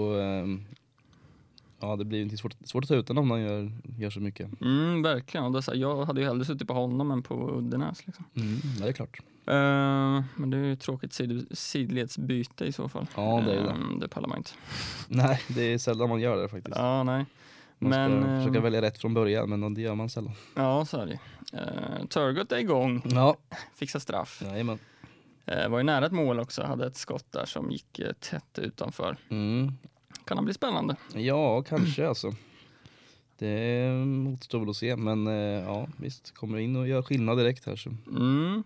[1.83, 4.21] Ja, det blir inte svårt, svårt att ta ut honom när han gör, gör så
[4.21, 4.61] mycket.
[4.61, 5.47] Mm, verkligen.
[5.47, 8.07] Och det så här, jag hade ju hellre suttit på honom än på Uddenäs.
[8.07, 8.25] Liksom.
[8.35, 9.21] Mm, det är klart.
[9.47, 13.07] Eh, men det är ju ett tråkigt sid sidledsbyte i så fall.
[13.17, 13.71] Ja, det är det.
[13.71, 14.51] Eh, det pallar man inte.
[15.09, 16.77] Nej, det är sällan man gör det faktiskt.
[16.77, 17.27] Ja, nej.
[17.79, 20.33] Man ska men, eh, försöka välja rätt från början, men det gör man sällan.
[20.55, 21.19] Ja, så är det
[21.59, 23.37] uh, Turgut är igång, Ja,
[23.75, 24.43] fixar straff.
[24.45, 24.79] jajamän.
[25.53, 28.59] Uh, var ju nära ett mål också, hade ett skott där som gick uh, tätt
[28.59, 29.17] utanför.
[29.29, 29.73] Mm.
[30.25, 30.97] Kan det bli spännande?
[31.15, 32.33] Ja, kanske alltså.
[33.39, 33.91] Det
[34.35, 37.77] återstår väl att se, men eh, ja visst, kommer in och gör skillnad direkt här
[37.77, 38.63] så Mm.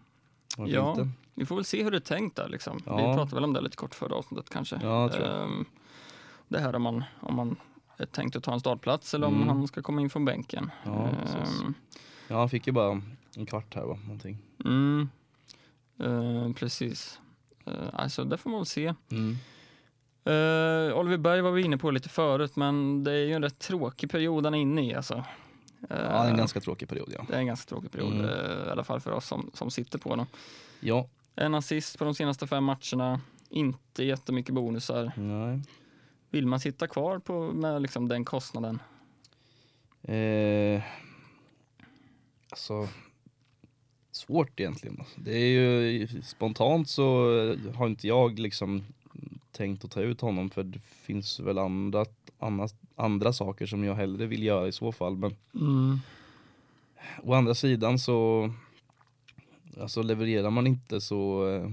[0.57, 0.91] Ja.
[0.91, 1.09] inte?
[1.35, 2.81] Vi får väl se hur det är tänkt där liksom.
[2.87, 2.97] Ja.
[2.97, 4.79] Vi pratade väl om det lite kort förra avsnittet kanske.
[4.83, 5.43] Ja, jag tror jag.
[5.45, 5.65] Ehm,
[6.49, 7.57] det här om man, om man
[7.97, 9.49] är tänkt att ta en startplats eller om Mm.
[9.49, 10.71] han ska komma in från bänken.
[10.85, 11.09] Ja.
[11.09, 11.75] Ehm,
[12.29, 13.03] Ja, han fick ju bara
[13.37, 14.39] en kvart här va, någonting.
[14.65, 15.09] Mm.
[15.99, 17.21] Ehm, precis.
[17.69, 18.95] Uh, alltså det får man väl se.
[19.11, 19.37] Mm.
[20.27, 23.59] Uh, Oliver Berg var vi inne på lite förut, men det är ju en rätt
[23.59, 24.95] tråkig period han är inne i.
[24.95, 25.25] Alltså.
[25.81, 27.25] Ja, det är en Eh, ganska tråkig period ja.
[27.29, 28.25] det är en ganska tråkig period, Mm.
[28.27, 30.27] eh, i alla fall för oss som, som sitter på honom.
[30.81, 35.13] Ja, En assist på de senaste fem matcherna, inte jättemycket bonusar.
[35.17, 35.61] nej.
[36.31, 38.79] Vill man sitta kvar på, med liksom den kostnaden?
[40.03, 40.83] Eh,
[42.51, 42.89] alltså,
[44.13, 45.03] svårt egentligen.
[45.17, 45.49] Det är
[45.91, 47.05] ju spontant så
[47.75, 48.85] har inte jag liksom
[49.57, 52.05] tänkt att ta ut honom för det finns väl andra,
[52.39, 55.17] andra, andra saker som jag hellre vill göra i så fall.
[55.17, 55.37] Men
[57.23, 58.51] å andra sidan så
[59.81, 61.71] alltså levererar man inte så eh,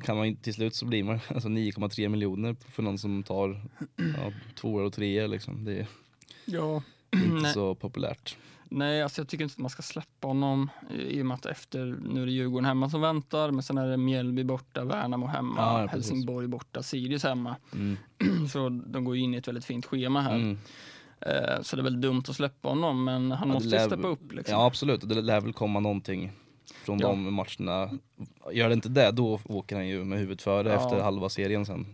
[0.00, 3.60] kan man till slut så blir man alltså 9,3 miljoner för någon som tar
[3.96, 5.64] ja, tvåor och treor liksom.
[5.64, 5.86] Det
[6.44, 6.82] Ja.
[7.12, 8.36] Inte så populärt.
[8.72, 11.46] Nej, alltså jag tycker inte att man ska släppa honom i i och med att
[11.46, 15.26] efter, nu är det Djurgården hemma som väntar, men sen är det Mjällby borta, Värnamo
[15.26, 15.86] hemma, Ja, ja.
[15.86, 17.56] Helsingborg borta, Sirius hemma.
[17.72, 17.96] Mm.
[18.48, 20.34] Så de går in i ett väldigt fint schema här.
[20.34, 20.58] Mm.
[21.20, 23.86] Eh, så det är väl dumt att släppa honom, men han Ja, måste ju lär-
[23.86, 24.32] steppa upp.
[24.32, 24.54] Liksom.
[24.54, 26.32] Ja absolut, det lär väl komma någonting
[26.84, 27.08] från Ja.
[27.08, 27.90] de matcherna.
[28.52, 31.86] Gör det inte det, då åker han ju med huvudet före efter halva serien sen.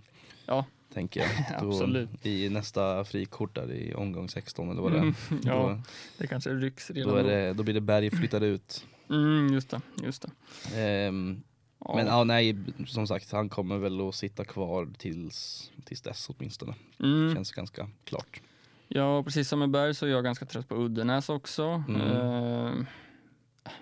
[0.46, 0.64] Ja.
[0.96, 1.30] Tänker jag.
[1.60, 2.26] Då, Absolut.
[2.26, 5.02] I nästa frikort där i omgång 16 eller vad det är.
[5.02, 5.80] Mm, ja, Då,
[6.18, 8.86] det kanske rycks redan då, är det, då blir det Berg flyttad ut.
[9.10, 10.80] Mm, just det, just det.
[10.80, 11.42] Ehm,
[11.78, 11.96] Ja.
[11.96, 12.56] Men ja, nej,
[12.86, 16.74] som sagt, han kommer väl att sitta kvar tills, tills dess åtminstone.
[17.02, 17.34] mm.
[17.34, 18.40] Känns ganska klart.
[18.88, 21.82] Ja, precis som med Berg så är jag ganska trött på Uddenäs också.
[21.88, 22.00] Mm.
[22.00, 22.72] Eh,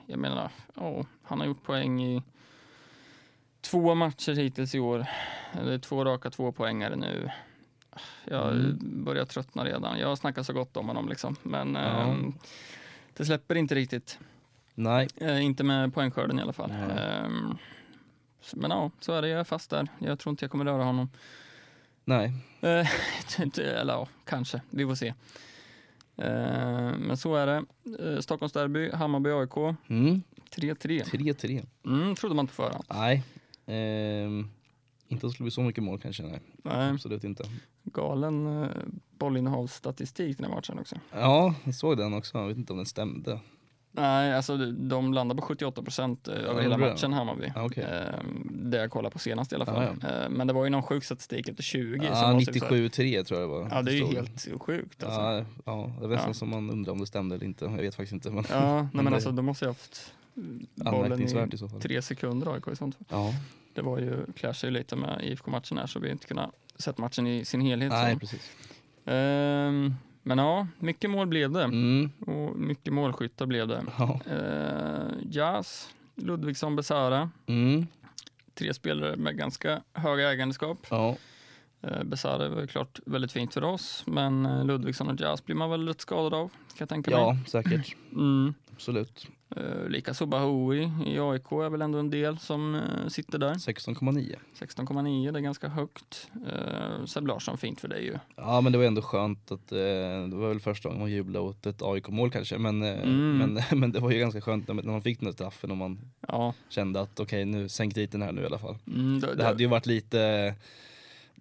[0.07, 2.23] jag menar, ja, han har gjort poäng i
[3.65, 5.07] två matcher hittills i år.
[5.53, 7.31] Eller två raka tvåpoängare nu.
[8.25, 9.05] Jag Mm.
[9.05, 9.99] börjar tröttna redan.
[9.99, 11.37] Jag har snackat så gott om honom liksom.
[11.43, 11.81] Men Ja.
[12.09, 12.17] eh,
[13.17, 14.19] det släpper inte riktigt.
[14.75, 16.71] Nej, Eh, inte med poängskörden i alla fall.
[16.71, 17.57] Ehm,
[18.41, 19.29] så- men ja, så är det.
[19.29, 19.89] Jag är fast där.
[19.99, 21.11] Jag tror inte jag kommer röra honom.
[22.05, 22.33] nej.
[22.61, 22.87] Eh,
[23.59, 24.61] Eller ja, kanske.
[24.71, 25.15] Vi får se.
[26.17, 27.65] Eh, Men så är det.
[28.13, 29.77] Eh, Stockholmsderby, Hammarby-AIK.
[29.89, 31.05] Mm, 3-3.
[31.05, 31.65] 3-3.
[31.87, 32.85] Mm, trodde man inte på förhand.
[32.89, 33.23] Nej.
[33.67, 34.49] Ehm,
[35.09, 36.41] inte att det skulle bli så mycket mål kanske, nej.
[36.63, 37.45] Nej, Absolut inte.
[37.85, 38.69] galen eh,
[39.19, 40.97] bollinnehavsstatistik den här matchen också.
[41.13, 42.39] Ja, jag såg den också.
[42.39, 43.41] Jag vet inte om den stämde.
[43.97, 47.53] Nej, alltså de landar på 78 procent över Ja, hela matchen, Hammarby.
[47.55, 47.85] Ja, okej.
[47.85, 49.97] Eh, Det jag kollade på senast i alla fall.
[50.03, 52.05] Ja, Eh, Men det var ju någon sjuk statistik efter 20.
[52.07, 52.71] Ja, som måste vi säga.
[52.71, 53.69] 97-3 tror jag det var.
[53.71, 55.21] Ja, det är ju helt sjukt alltså.
[55.21, 56.35] Ja, ja, det är nästan Ja.
[56.35, 57.65] som man undrar om det stämde eller inte.
[57.65, 58.31] Jag vet faktiskt inte.
[58.31, 62.55] Men Ja, nej, Men alltså de måste ju haft bollen anmärkningsvärt i i tre sekunder
[62.55, 63.07] AIK i sånt fall.
[63.09, 63.35] Ja,
[63.75, 67.27] Det var ju, clashar ju lite med IFK-matchen här så vi inte kunnat sett matchen
[67.27, 67.91] i sin helhet.
[67.93, 68.51] nej precis.
[69.05, 71.63] Ehm, men ja, mycket mål blev det.
[71.65, 73.85] Mm, Och mycket målskyttar blev det.
[73.99, 74.21] ja.
[74.31, 77.31] Uh, Jas, Ludvigsson, Besara.
[77.47, 77.87] Mm,
[78.55, 80.87] Tre spelare med ganska höga ägandeskap.
[80.91, 81.17] ja.
[81.87, 85.57] Uh, Besara var ju klart väldigt fint för oss, men eh, Ludvigsson och Jas blir
[85.57, 87.21] man väl rätt skadad av, kan jag tänka mig.
[87.21, 87.97] ja, säkert.
[88.13, 88.55] Mm.
[88.73, 89.27] Absolut.
[89.57, 93.55] Uh, Likaså Bahoui i AIK är väl ändå en del som eh, sitter där.
[93.55, 94.35] 16,9.
[94.59, 96.31] 16,9, det är ganska högt.
[96.47, 98.19] Uh, Seb Larsson, fint för dig ju.
[98.37, 99.79] Ja men det var ändå skönt att eh,
[100.29, 103.39] det var väl första gången man jublade åt ett AIK-mål kanske men, eh, Mm.
[103.39, 105.99] men, men det var ju ganska skönt när, man fick den där straffen och man
[106.29, 108.77] Ja, kände att okej nu sänk dit den här nu i alla fall.
[108.87, 110.55] mm, det, Det hade ju varit lite,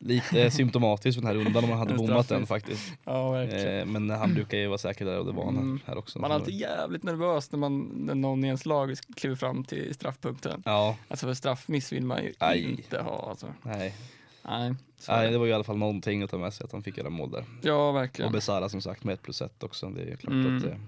[0.05, 2.93] lite symptomatiskt för den här rundan om man hade bommat den faktiskt.
[3.03, 3.79] ja verkligen.
[3.79, 5.79] Eh, men han brukar ju vara säker där och det var han Mm.
[5.85, 6.19] här också.
[6.19, 9.93] Man är alltid jävligt nervös när, man, när någon i ens lag kliver fram till
[9.93, 10.63] straffpunkten.
[10.65, 12.61] Ja, Alltså för straffmiss vill man ju Aj.
[12.71, 13.29] inte ha.
[13.29, 13.47] Alltså.
[13.63, 13.95] nej.
[14.49, 14.73] Nej,
[15.07, 15.31] nej.
[15.31, 15.37] det.
[15.37, 17.31] Var ju i alla fall någonting att ta med sig att han fick göra mål
[17.31, 17.45] där.
[17.61, 18.31] Ja, Och verkligen.
[18.31, 19.89] Besara som sagt med ett plus ett också.
[19.89, 20.57] Det är klart Mm.
[20.57, 20.79] att det,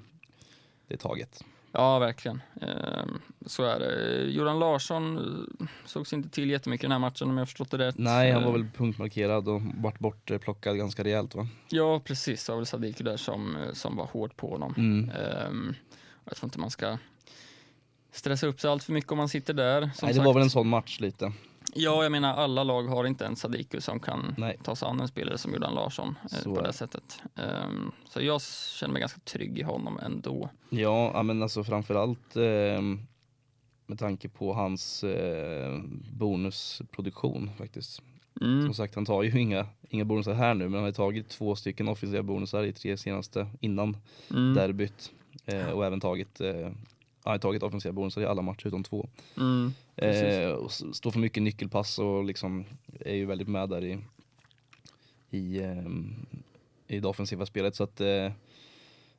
[0.88, 1.44] det är taget.
[1.78, 2.42] Ja, verkligen.
[2.62, 4.22] Ehm, så är det.
[4.32, 5.18] Joran Larsson
[5.60, 7.98] eh, sågs inte till jättemycket i den här matchen om jag förstått det rätt.
[7.98, 11.48] Nej, han var Eh, väl punktmarkerad och vart bortplockad ganska rejält va?
[11.70, 12.46] Ja, precis.
[12.46, 14.74] Det var väl Sadiku där som, eh, som var hårt på honom.
[14.78, 15.10] Mm.
[15.10, 15.76] Ehm,
[16.26, 16.98] jag tror inte man ska
[18.12, 19.82] stressa upp sig allt för mycket om man sitter där.
[19.82, 20.26] Som Nej, det sagt.
[20.26, 21.32] var väl en sån match lite.
[21.78, 24.58] Ja, jag menar alla lag har inte en Sadiku som kan Nej.
[24.64, 27.20] ta sig an en spelare som Jordan Larsson eh, Så på det sättet.
[27.36, 28.42] Ehm, så jag
[28.80, 30.50] känner mig ganska trygg i honom ändå.
[30.70, 32.82] Ja, men alltså framförallt eh,
[33.88, 35.80] med tanke på hans eh,
[36.14, 38.02] bonusproduktion faktiskt.
[38.42, 38.62] Mm.
[38.66, 41.56] Som sagt, han tar ju inga, inga bonusar här nu, men han har tagit två
[41.56, 43.98] stycken offensiva bonusar i tre senaste innan
[44.32, 44.54] Mm.
[44.54, 45.12] derbyt.
[45.46, 46.72] Eh, och även tagit, eh,
[47.32, 49.10] har tagit offensiva bonusar i alla matcher utom två.
[49.38, 49.74] Mm.
[49.96, 52.66] Eh, står för mycket nyckelpass och liksom
[53.00, 53.98] är ju väldigt med där i,
[55.30, 56.26] i, ehm,
[56.88, 57.76] i det offensiva spelet.
[57.76, 58.32] Så att eh,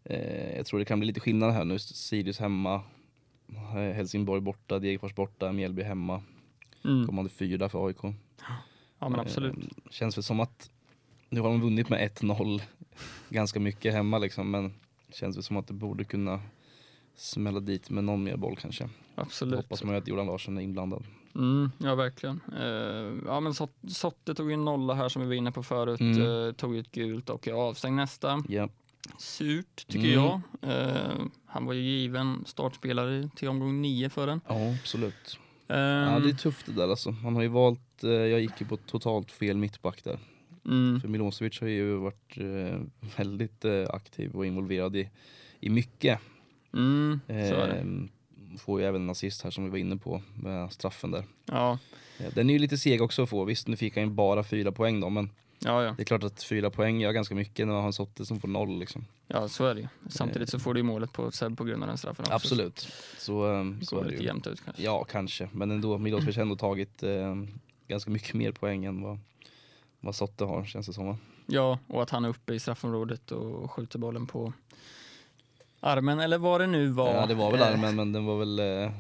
[0.05, 1.79] eh, jag tror det kan bli lite skillnad här nu.
[1.79, 2.83] Sirius hemma,
[3.49, 6.23] eh, Helsingborg borta, Degerfors borta, Mjällby hemma.
[6.85, 7.07] Mm.
[7.07, 8.03] Kommande fyra för AIK.
[8.99, 9.57] Ja, men absolut.
[9.57, 10.71] Eh, känns väl som att
[11.29, 12.63] nu har de vunnit med 1-0
[13.29, 14.75] ganska mycket hemma liksom men
[15.13, 16.41] känns väl som att det borde kunna
[17.17, 18.89] smälla dit med någon mer boll kanske.
[19.15, 19.57] absolut.
[19.57, 21.05] Hoppas man att Jordan Larsson är inblandad.
[21.35, 22.41] Mm, ja, verkligen.
[22.59, 26.01] Eh, ja, men Sot- Sotte tog en nolla här som vi var inne på förut.
[26.01, 26.47] Mm.
[26.47, 28.43] Eh, tog ett gult och är avstängd nästa.
[28.49, 28.69] Ja,
[29.19, 30.21] Surt, tycker Mm.
[30.25, 30.41] jag.
[30.63, 31.13] Eh,
[31.47, 34.41] han var ju given startspelare till omgång nio för den.
[34.49, 35.39] ja absolut.
[35.69, 37.11] Eh, Ja det är tufft det där alltså.
[37.11, 40.19] Han har ju valt, jag gick ju på totalt fel mittback där.
[40.65, 42.37] mm, För Milosevic har ju varit
[43.17, 45.11] väldigt aktiv och involverad i,
[45.61, 46.21] i mycket.
[46.77, 47.21] Mm.
[47.29, 51.25] Eh, får ju även en assist här som vi var inne på med straffen där.
[51.45, 51.79] Ja,
[52.19, 53.45] Eh, Den är ju lite seg också att få.
[53.45, 55.95] Visst nu fick han ju bara fyra poäng då men ja, ja.
[55.97, 58.41] det är klart att fyra poäng gör ganska mycket när man har en Sotte som
[58.41, 59.05] får noll liksom.
[59.27, 59.89] ja, så är det ju.
[60.09, 62.35] Samtidigt så får du ju målet på Seb på grund av den straffen också.
[62.35, 62.89] Absolut.
[63.19, 64.27] Så, eh, Det så går är det lite ju.
[64.29, 64.83] jämnt ut kanske.
[64.83, 65.99] Ja kanske, men ändå.
[65.99, 67.35] Milosevic har ändå tagit eh,
[67.89, 69.19] ganska mycket mer poäng än vad,
[70.01, 71.19] vad Sotte har känns det som va?
[71.47, 74.53] Ja, och att han är uppe i straffområdet och skjuter bollen på
[75.81, 77.15] armen eller vad det nu var.
[77.15, 78.91] Ja, det var väl Eh, armen men den var väl eh,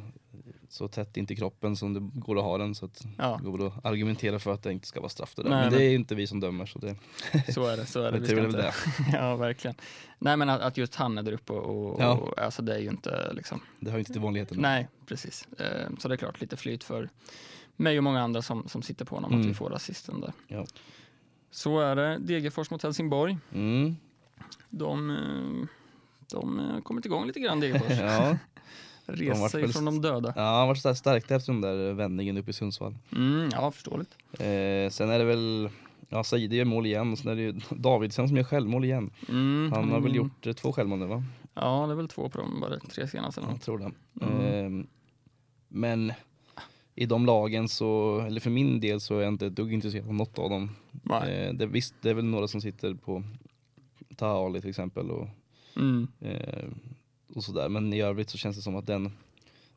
[0.69, 3.51] så tätt in till kroppen som det går att ha den så att Ja, det
[3.51, 5.51] går att argumentera för att det inte ska vara straff det där.
[5.51, 6.97] Nej, men det men- är inte vi som dömer så det,
[7.53, 7.87] så är det.
[7.87, 8.19] Så är det.
[8.19, 8.73] Vi ska inte- det.
[9.13, 9.77] Ja, verkligen.
[10.19, 12.13] Nej, men att, att just han är där uppe och, och, Ja.
[12.13, 13.61] och alltså det är ju inte liksom.
[13.81, 14.59] Det hör inte till vanligheten.
[14.61, 15.49] Nej, precis.
[15.59, 17.09] Eh, så det är klart lite flyt för
[17.77, 19.47] mig och många andra som, som sitter på honom att Mm.
[19.49, 20.33] vi får assisten där.
[20.49, 20.67] Ja.
[21.51, 22.19] Så är det.
[22.19, 23.39] Degerfors mot Helsingborg.
[23.55, 23.97] Mm.
[24.71, 25.69] De, eh,
[26.31, 27.99] de har kommit igång lite grann Degerfors.
[28.01, 28.39] Ja.
[29.09, 30.33] Rest vart sig väl från de döda.
[30.37, 32.97] ja, han var så stärkta efter den där vändningen uppe i Sundsvall.
[33.13, 34.17] Mm, ja, förståeligt.
[34.33, 35.71] Eh, sen är det väl,
[36.09, 39.11] ja Saidi gör mål igen och sen är det ju Davidsen som gör självmål igen.
[39.29, 40.17] Mm, Han har väl mm.
[40.17, 41.25] gjort eh, två självmål nu va?
[41.55, 43.41] Ja, det är väl två på de bara tre senaste.
[43.51, 43.93] Jag tror det.
[44.25, 44.71] Eh,
[45.69, 46.13] men
[46.95, 50.09] i de lagen så, eller för min del så är jag inte ett dugg intresserad
[50.09, 50.71] av något av dem.
[50.91, 51.35] Nej.
[51.35, 53.23] Eh, det, visst, det är väl några som sitter på
[54.17, 55.29] Taha Ali till exempel och,
[55.77, 56.09] Mm.
[56.21, 56.69] eh,
[57.35, 57.69] och sådär.
[57.69, 59.13] Men i övrigt så känns det som att den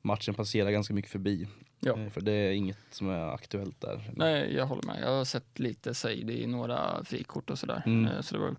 [0.01, 1.47] matchen passerar ganska mycket förbi.
[1.79, 1.97] Ja.
[1.99, 4.11] Eh, för det är inget som är aktuellt där.
[4.15, 4.99] Nej, jag håller med.
[5.03, 7.83] Jag har sett lite Said i några frikort och sådär.
[7.85, 8.05] Mm.
[8.05, 8.55] Eh, Så det var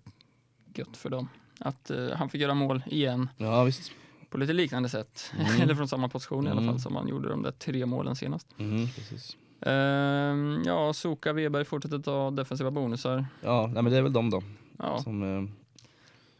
[0.75, 1.29] gött för dem.
[1.59, 3.91] Att eh, han fick göra mål igen Ja visst.
[4.29, 5.31] på lite liknande sätt.
[5.39, 5.61] Mm.
[5.61, 6.73] Eller från samma position i alla Mm.
[6.73, 8.47] fall som han gjorde de där tre målen senast.
[8.59, 9.37] Mhm, precis.
[9.61, 13.25] Ehm, ja, Soka Weberg fortsätter ta defensiva bonusar.
[13.43, 14.43] Ja, nej, men det är väl de då
[14.77, 15.51] Ja, som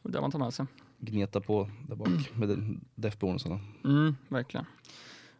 [0.02, 0.66] och det man tar med sig.
[1.02, 3.60] Gnetar på där bak med den- def-bonusarna.
[3.84, 4.66] Mm, verkligen.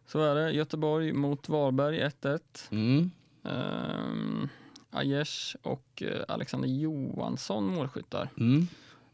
[0.06, 0.50] Så är det.
[0.50, 2.68] Göteborg mot Varberg 1-1.
[2.70, 3.10] Mm.
[3.42, 4.48] Um,
[4.90, 8.28] Aiesh och eh, Alexander Johansson målskyttar.
[8.38, 8.66] Mm.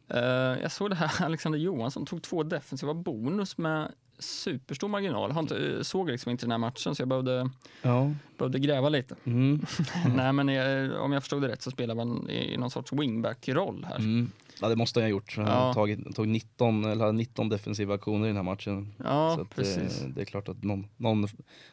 [0.09, 0.21] Eh,
[0.63, 5.31] jag såg det här, Alexander Johansson tog två defensiva bonus med superstor marginal.
[5.33, 7.51] Han eh, såg liksom inte den här matchen så jag behövde,
[7.83, 8.15] Ja.
[8.39, 9.17] behövde gräva lite.
[9.25, 9.61] Mm.
[10.17, 13.85] Nej men eh, om jag förstod det rätt så spelar man i någon sorts wingback-roll
[13.89, 13.97] här.
[13.97, 14.31] Mm.
[14.61, 15.37] Ja det måste han ha gjort.
[15.37, 15.75] Han Ja.
[15.75, 18.95] tagit, tog 19, eller hade 19 defensiva aktioner i den här matchen.
[19.05, 20.03] Ja, så att, precis.
[20.03, 21.29] eh, det är klart att någon, någon,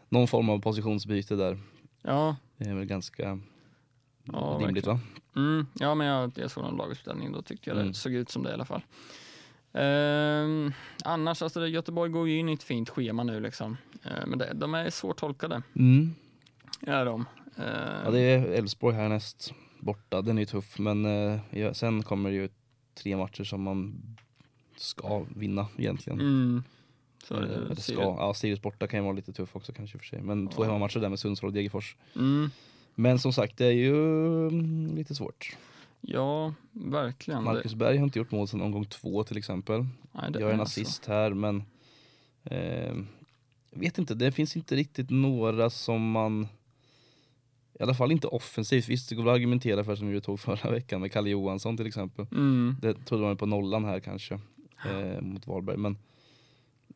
[0.10, 1.60] någon form av positionsbyte där
[2.02, 3.40] Ja, är väl ganska
[4.34, 5.00] Ja, rimligt va?
[5.36, 7.94] mm, ja men jag, jag såg någon laguppställning då tyckte jag det Mm.
[7.94, 8.82] såg ut som det i alla fall.
[9.76, 13.78] Ehm, annars, alltså det, Göteborg går ju in i ett fint schema nu liksom.
[14.04, 16.16] Eh, men det, de är svårt tolkade, Mm.
[16.82, 17.26] är de.
[17.56, 22.04] Ja Ehm, det är Elfsborg härnäst borta, den är ju tuff men eh, ja, sen
[22.04, 22.50] kommer det ju
[22.96, 24.02] tre matcher som man
[24.78, 26.20] ska vinna egentligen.
[26.20, 26.64] mm,
[27.24, 28.02] så Eh, det, eller ser ska.
[28.02, 30.22] Ja, Sirius borta kan ju vara lite tuff också kanske för sig.
[30.22, 30.66] Men två Ja.
[30.66, 31.96] hemmamatcher där med Sundsvall och Degerfors.
[32.16, 32.50] Mm,
[32.96, 33.94] Men som sagt, det är ju
[34.48, 35.58] mm, lite svårt.
[36.08, 37.44] Ja, verkligen.
[37.44, 39.86] Marcus Berg har inte gjort mål sedan omgång två till exempel.
[40.12, 40.62] nej, Jag en är så.
[40.62, 41.64] assist här men
[42.44, 42.94] eh,
[43.72, 46.48] vet inte, det finns inte riktigt några som man
[47.80, 48.88] i alla fall inte offensivt.
[48.90, 51.88] Visst, det går att argumentera för som vi tog förra veckan med Kalle Johansson till
[51.88, 52.26] exempel.
[52.32, 54.40] Mm, Det trodde man på nollan här kanske
[54.90, 55.78] eh, mot Varberg.
[55.78, 55.98] Men,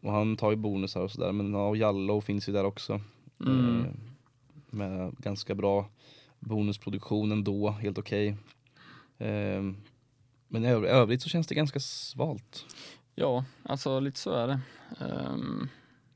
[0.02, 1.32] och han tar ju bonusar och sådär.
[1.32, 3.02] Men ja, Jallow finns ju där också.
[3.46, 3.80] mm.
[3.86, 3.92] Eh,
[4.72, 5.90] med ganska bra
[6.40, 8.28] bonusproduktion ändå, helt okej.
[8.28, 8.36] Eh,
[10.48, 12.66] men i övr- övrigt så känns det ganska svalt.
[13.16, 14.60] Ja, alltså lite så är det.
[15.00, 15.70] Ehm,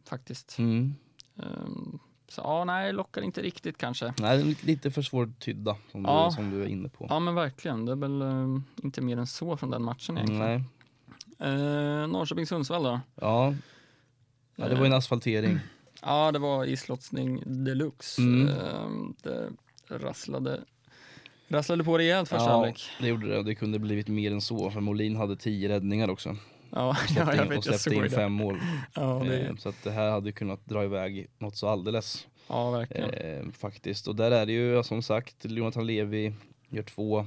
[0.10, 0.58] faktiskt.
[0.60, 0.96] Mm.
[1.38, 4.13] Ehm, så ja, nej, lockar inte riktigt kanske.
[4.20, 6.28] Nej, lite- för svårtydda som, Ja.
[6.30, 7.06] du, som du är inne på.
[7.10, 7.86] Ja, men verkligen.
[7.86, 10.42] Det är väl ehm, inte mer än så från den matchen egentligen.
[10.42, 10.63] Nej.
[11.42, 13.00] Uh, Norrköping-Sundsvall då?
[13.16, 13.54] Ja.
[14.56, 15.60] ja, det var en asfaltering.
[16.02, 18.22] Ja, det var islotsning deluxe.
[18.22, 18.48] Mm.
[18.48, 19.50] Ehm, det
[19.89, 20.62] rasslade,
[21.54, 22.82] rasslade på rejält första Ja, halvlek.
[23.00, 26.10] det gjorde det och det kunde blivit mer än så för Molin hade tio räddningar
[26.10, 26.36] också.
[26.70, 28.58] Ja, Och ja, jag in, och vet, jag släppte in fem mål.
[28.96, 32.28] Ja, det, Eh, Så att det här hade kunnat dra iväg något så alldeles.
[32.48, 33.10] ja, verkligen.
[33.10, 34.08] Eh, faktiskt.
[34.08, 36.34] Och där är det ju ja, som sagt, Jonathan Levi
[36.70, 37.20] gör två,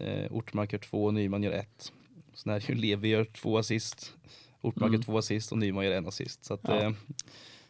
[0.00, 1.92] eh, Ortmark gör två, Nyman gör ett.
[2.34, 4.12] Sen är det ju Levi gör två assist,
[4.60, 5.00] Ortmark Mm.
[5.00, 6.44] gör två assist och Nyman gör en assist.
[6.44, 6.74] Så att, Ja.
[6.82, 6.90] eh,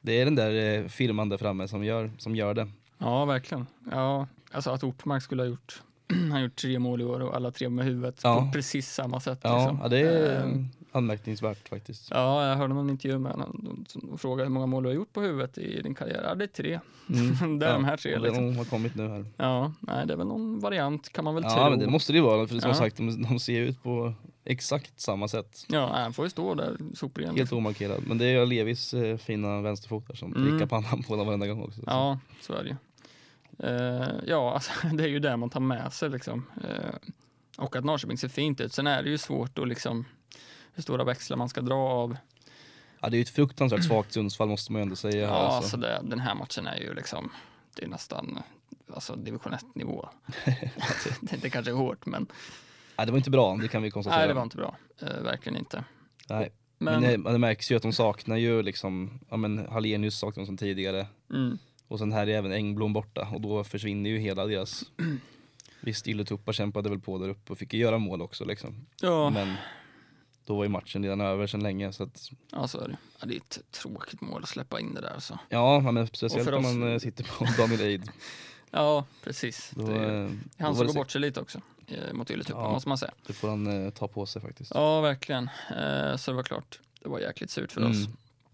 [0.00, 2.68] det är den där eh, firman där framme som gör, som gör det.
[2.98, 3.66] Ja, verkligen.
[3.90, 5.82] Ja, alltså att Ortmark skulle ha gjort
[6.20, 8.40] han har gjort tre mål i år och alla tre med huvudet Ja.
[8.46, 9.38] på precis samma sätt.
[9.42, 9.78] Ja, liksom.
[9.82, 12.08] ja det är Ehm, anmärkningsvärt faktiskt.
[12.10, 15.12] Ja, jag hörde någon intervju med honom som frågade hur många mål du har gjort
[15.12, 16.22] på huvudet i din karriär.
[16.28, 16.80] Ja, det är tre.
[17.08, 17.58] Mm.
[17.58, 18.18] det är de här tre.
[18.18, 18.46] Liksom.
[18.46, 19.24] de har kommit nu här.
[19.36, 21.70] Ja, nej, det är väl någon variant kan man väl Ja tro.
[21.70, 22.74] men det måste det ju vara för som Ja.
[22.74, 25.64] sagt de, de ser ut på exakt samma sätt.
[25.68, 27.36] Ja, han får ju stå där sopren.
[27.36, 28.02] Helt omarkerad.
[28.06, 30.48] Men det är Levis eh, fina vänsterfot där som Mm.
[30.50, 31.80] prickar pannan på den varenda gång också.
[31.86, 32.76] Ja, så är det ju.
[33.58, 36.46] Eh, ja, alltså, det är ju det man tar med sig liksom.
[36.64, 36.94] Eh,
[37.58, 38.72] och att Norrköping ser fint ut.
[38.72, 40.04] Sen är det ju svårt att liksom
[40.72, 42.16] hur stora växlar man ska dra av.
[43.00, 45.22] Ja, det är ju ett fruktansvärt svagt Sundsvall måste man ju ändå säga.
[45.22, 45.56] Ja, alltså.
[45.56, 47.30] alltså det, den här matchen är ju liksom,
[47.76, 48.38] det är nästan
[48.94, 50.08] alltså, division 1 nivå.
[51.20, 52.26] det, det kanske är hårt, men
[52.98, 54.18] Nej, det var inte bra, det kan vi konstatera.
[54.18, 54.76] Nej, det var inte bra.
[55.00, 55.84] Eh, verkligen inte.
[56.28, 56.52] Nej.
[56.78, 60.42] Men, Men, det, det märks ju att de saknar ju liksom, ja men Hallenius saknar
[60.42, 61.06] de som tidigare.
[61.30, 64.84] mm, Och sen här är även Engblom borta och då försvinner ju hela deras...
[65.80, 68.86] Visst, Ylätuppa kämpade väl på där uppe och fick ju göra mål också liksom.
[69.00, 69.54] ja, Men
[70.44, 72.96] då var ju matchen redan över sedan länge så att ja, så är det.
[73.20, 75.16] Ja, det är ett tråkigt mål att släppa in det där.
[75.20, 75.38] Så.
[75.48, 78.10] ja, men speciellt för om oss- man eh, sitter på Daniel Eid.
[78.70, 79.70] Ja, precis.
[79.74, 82.70] Då, det är eh, han som går bort sig lite också eh, mot Ylätuppen, Ja.
[82.72, 83.12] måste man säga.
[83.26, 84.70] Det får han eh, ta på sig faktiskt.
[84.74, 85.50] Ja, verkligen.
[85.76, 86.80] Eh, så det var klart.
[87.02, 87.90] Det var jäkligt surt för Mm.
[87.92, 88.08] oss.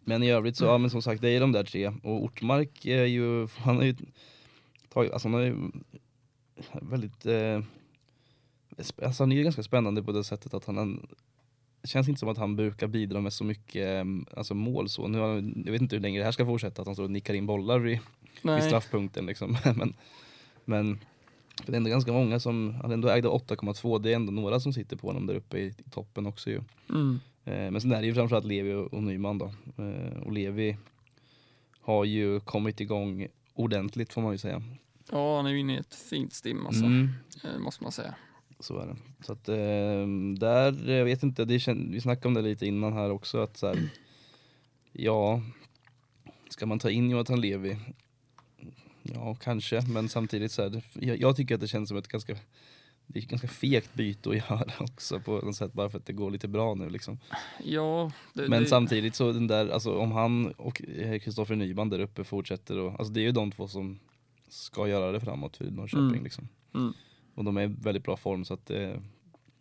[0.05, 1.88] Men i övrigt så, ja men som sagt det är de där tre.
[1.88, 3.97] Och Ortmark är ju, han har ju
[4.88, 5.57] tagit, alltså han har ju
[6.73, 7.62] väldigt, eh,
[9.03, 11.07] alltså han är ju ganska spännande på det sättet att han, han
[11.83, 14.05] det känns inte som att han brukar bidra med så mycket eh,
[14.37, 15.09] alltså mål så.
[15.09, 15.19] Nu
[15.67, 17.47] jag vet inte hur länge det här ska fortsätta, att han står och nickar in
[17.47, 17.99] bollar vid,
[18.43, 19.57] vid straffpunkten liksom.
[19.77, 19.95] men,
[20.64, 20.99] men
[21.64, 24.61] för det är ändå ganska många som, han ändå ägde 8,2, det är ändå några
[24.61, 26.61] som sitter på honom där uppe i, i toppen också ju.
[26.90, 27.21] Mm.
[27.44, 29.52] Eh, men sen är det ju framförallt Levi och, Nyman då.
[29.78, 30.76] Eh, och Levi
[31.80, 34.62] har ju kommit igång ordentligt får man ju säga.
[35.11, 37.09] Ja, han är ju inne i ett fint stim alltså, Mm,
[37.44, 38.14] eh, måste man säga.
[38.61, 38.96] så är det.
[39.24, 40.07] Så att eh,
[40.38, 43.57] där, jag vet inte, det kän- vi snackade om det lite innan här också att
[43.57, 43.88] så här,
[44.92, 45.42] ja,
[46.48, 47.76] ska man ta in Jonathan Levi?
[49.02, 52.37] Ja, kanske, men samtidigt så här, jag, jag tycker att det känns som ett ganska
[53.07, 56.07] det är ett ganska fegt byte att göra också på något sätt bara för att
[56.07, 57.19] det går lite bra nu liksom.
[57.64, 60.83] Ja, det, Men det, samtidigt så den där, alltså om han och
[61.23, 63.99] Kristoffer Nyman där uppe fortsätter och, alltså det är ju de två som
[64.49, 66.25] ska göra det framåt för Norrköping Mm.
[66.25, 66.49] liksom.
[66.75, 66.93] Mm.
[67.35, 69.03] Och de är i väldigt bra form så att det,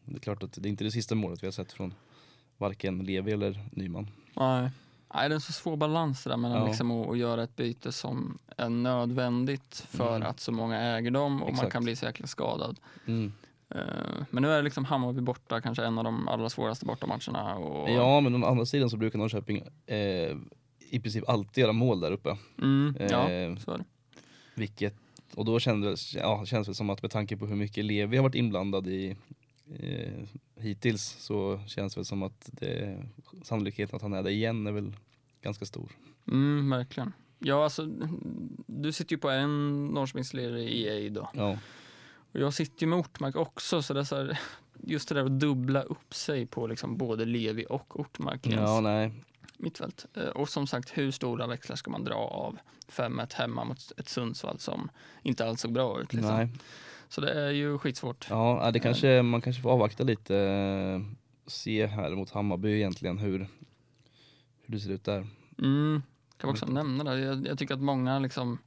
[0.05, 1.93] det är klart att det är inte det sista målet vi har sett från
[2.57, 4.07] varken Levi eller Nyman.
[4.35, 4.69] Nej.
[5.15, 6.67] Nej, det är en så svår balans det där mellan Ja.
[6.67, 10.29] liksom att, att göra ett byte som är nödvändigt för Mm.
[10.29, 11.71] att så många äger dem och man Exakt.
[11.71, 12.79] kan bli så jäkla skadad.
[13.05, 13.31] Mm.
[13.69, 13.81] Eh,
[14.29, 17.55] Men nu är det liksom Hammarby borta, kanske en av de allra svåraste bortamatcherna.
[17.55, 19.97] Och, Ja men å andra sidan så brukar Norrköping eh,
[20.89, 22.37] i princip alltid göra mål där uppe.
[22.61, 23.83] Mm, ja, Eh, så är det.
[24.55, 24.95] Vilket,
[25.35, 28.23] och då kändes, ja, känns det som att med tanke på hur mycket Levi har
[28.23, 29.15] varit inblandad i
[29.79, 30.23] eh,
[30.55, 33.03] hittills så känns det som att det,
[33.43, 34.95] sannolikheten att han är där igen är väl
[35.41, 35.91] ganska stor.
[36.27, 37.13] Mm, verkligen.
[37.39, 37.85] Ja, alltså,
[38.67, 41.29] du sitter ju på en Norrköpingslirare i Eid då.
[41.33, 41.57] Ja,
[42.31, 44.39] Och jag sitter ju med Ortmark också, så det är så här,
[44.83, 49.11] just det där att dubbla upp sig på liksom både Levi och Ortmark ja nej.
[49.57, 50.05] mittfält.
[50.13, 52.57] Eh, Och som sagt, hur stora växlar ska man dra av
[52.89, 54.89] 5-1 hemma mot ett Sundsvall som
[55.23, 56.13] inte alls såg bra ut?
[56.13, 56.35] Liksom.
[56.35, 56.49] nej.
[57.13, 58.27] Så det är ju skitsvårt.
[58.29, 61.01] Ja, det kanske, man kanske får avvakta lite, eh,
[61.47, 63.39] se här mot Hammarby egentligen hur,
[64.61, 65.27] hur det ser ut där.
[65.59, 66.01] Mm.
[66.37, 67.19] Kan också nämna det.
[67.19, 68.57] Jag, jag tycker att många liksom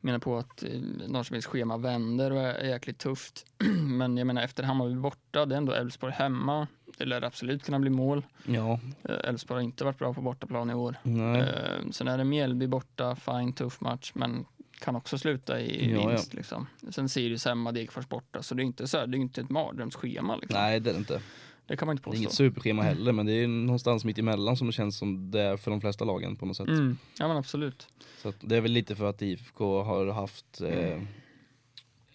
[0.00, 3.46] menar på att eh, Norrköpings schema vänder och är, jäkligt tufft.
[3.82, 6.66] Men jag menar efter Hammarby borta, det är ändå Elfsborg hemma.
[6.98, 8.26] Det lär absolut kunna bli mål.
[8.46, 10.96] Ja, Eh, Elfsborg har inte varit bra på bortaplan i år.
[11.02, 11.40] nej.
[11.40, 14.44] Eh, sen är det Mjällby borta, fine, tuff match, men
[14.80, 16.08] kan också sluta i Ja, ja.
[16.08, 16.34] vinst.
[16.34, 16.66] Liksom.
[16.90, 19.50] Sen Sirius hemma, Degerfors borta, så det är inte, så här, det är inte ett
[19.50, 20.36] mardrömsschema.
[20.36, 20.60] Liksom.
[20.60, 21.22] nej det är det inte.
[21.66, 22.18] Det kan man inte Det är påstå.
[22.22, 25.56] inget superschema heller men det är någonstans mitt emellan som det känns som det är
[25.56, 26.68] för de flesta lagen på något sätt.
[26.68, 26.98] Mm.
[27.18, 27.88] Ja men absolut.
[28.22, 31.06] Så det är väl lite för att IFK har haft eh, Mm.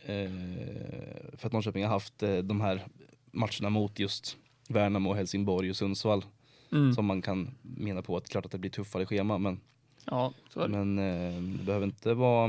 [0.06, 2.88] eh, för att Norrköping har haft eh, de här
[3.32, 4.38] matcherna mot just
[4.70, 6.26] Värnamo, Helsingborg och Sundsvall
[6.72, 6.94] Mm.
[6.94, 9.60] som man kan mena på att klart att det blir tuffare schema men,
[10.06, 12.48] Ja, så men eh, det behöver inte vara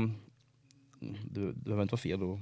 [0.99, 2.39] det, det behöver inte vara fel att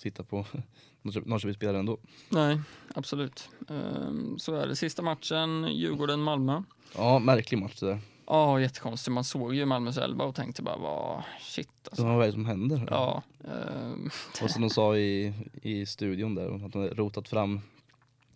[0.00, 0.46] sitta på
[1.02, 1.98] Norrköping- Norrköpingsspelare ändå.
[2.28, 2.60] Nej,
[2.94, 3.48] absolut.
[3.68, 4.76] Ehm, så är det.
[4.76, 6.62] Sista matchen, Djurgården-Malmö.
[6.96, 7.98] Ja, märklig match det där.
[8.26, 9.12] Ja, jättekonstigt.
[9.14, 12.04] Man såg ju Malmös elva och tänkte bara, vad shit Så alltså.
[12.04, 12.86] vad är det som händer?
[12.90, 14.10] Ja, ehm,
[14.42, 17.60] Och som de sa i, i studion där, att de rotat fram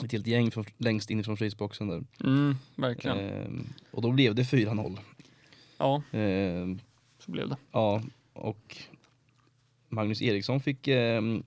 [0.05, 2.05] ett helt gäng från, längst inifrån frysboxen där.
[2.25, 3.19] mm, verkligen.
[3.19, 4.99] Ehm, och då blev det 4-0.
[5.81, 6.81] Ja, Ehm,
[7.19, 7.57] så blev det.
[7.73, 8.77] ja, och
[9.89, 11.43] Magnus Eriksson fick ehm,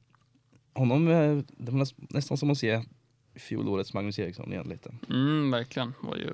[0.74, 2.84] honom, eh, det var näst, nästan som att se
[3.36, 4.94] fjolårets Magnus Eriksson igen lite.
[5.10, 5.94] Mm, verkligen.
[6.02, 6.32] Var ju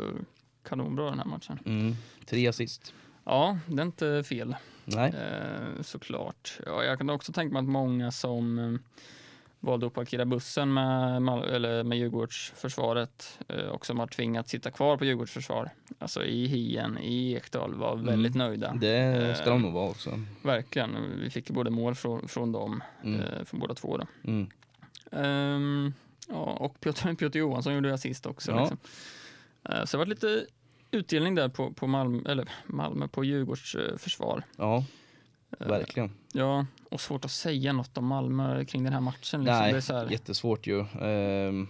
[0.64, 1.60] kanonbra den här matchen.
[1.66, 1.96] Mm.
[2.26, 2.94] Tre assist.
[3.26, 4.56] Ja, det är inte fel.
[4.86, 5.14] Nej.
[5.16, 6.60] Eh, såklart.
[6.66, 8.80] Ja, jag kan också tänka mig att många som eh,
[9.60, 14.98] valde att parkera bussen med, eller med Djurgårdsförsvaret eh, och som har tvingats sitta kvar
[14.98, 18.68] på Djurgårdsförsvar, alltså i Hien, i Ekdal, var väldigt nöjda.
[18.68, 18.80] Mm.
[18.80, 20.20] Det ska de Eh, nog vara också.
[20.44, 21.20] Verkligen.
[21.20, 23.22] Vi fick både mål från, från dem, Mm.
[23.22, 23.98] eh, från båda två.
[23.98, 24.06] Då.
[24.24, 24.48] Mm.
[25.12, 25.94] Ehm,
[26.28, 28.52] ja, och Piotr, Piotr Johansson gjorde assist också.
[28.52, 28.60] Ja.
[28.60, 28.78] Liksom.
[29.70, 30.46] Eh, så det var lite
[30.92, 34.44] utdelning där på, på Malmö, eller Malmö, på Djurgårds eh, försvar.
[34.58, 34.84] Ja,
[35.60, 36.12] verkligen.
[36.34, 39.18] Ja, och svårt att säga något om Malmö kring den här matchen.
[39.44, 39.44] Liksom.
[39.60, 40.80] Nej, det är så här, jättesvårt ju.
[41.02, 41.68] Ehm,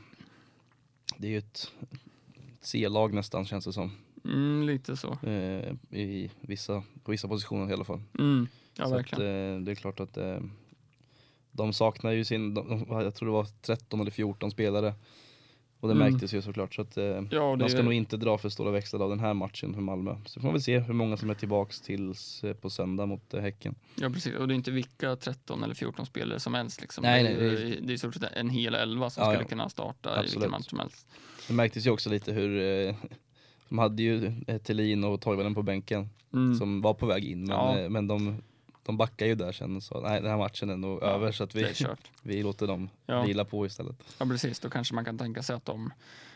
[1.18, 1.72] det är ju ett
[2.62, 3.92] C-lag nästan känns det som.
[4.26, 5.18] mm, lite så.
[5.24, 8.02] Eh, I vissa, på vissa positioner i alla fall.
[8.20, 9.56] Mm, ja, så att, verkligen.
[9.56, 10.40] eh, det är klart att eh,
[11.52, 14.94] de saknar ju sin, de- jag tror det var 13 eller 14 spelare.
[15.82, 16.12] Och det Mm.
[16.12, 16.76] märktes ju såklart.
[16.76, 19.10] Så att, eh, ja, det man ska är- nog inte dra för stora växlar av
[19.10, 20.16] den här matchen för Malmö.
[20.26, 23.34] Så får man väl se hur många som är tillbaks tills eh, på söndag mot
[23.34, 23.76] eh, Häcken.
[23.96, 26.82] Ja precis, och det är inte vilka 13 eller 14 spelare som helst.
[26.82, 27.02] Liksom.
[27.02, 29.44] Nej, det, är, nej, det är i stort sett en hel elva som Ja, skulle
[29.44, 29.48] ja.
[29.50, 30.34] kunna starta i Absolut.
[30.36, 31.08] vilken match som helst.
[31.48, 32.96] Det märktes ju också lite hur eh,
[33.70, 36.56] de hade ju eh, Thelin och Toivonen på bänken Mm.
[36.56, 38.42] som var på väg in men, eh, men de,
[38.90, 41.32] de backar ju där sen och sa nej den här matchen är nog Ja, över
[41.32, 41.74] så att vi,
[42.22, 43.22] vi låter dem Ja.
[43.24, 43.96] vila på istället.
[44.18, 45.94] Ja precis, då kanske man kan tänka sig att de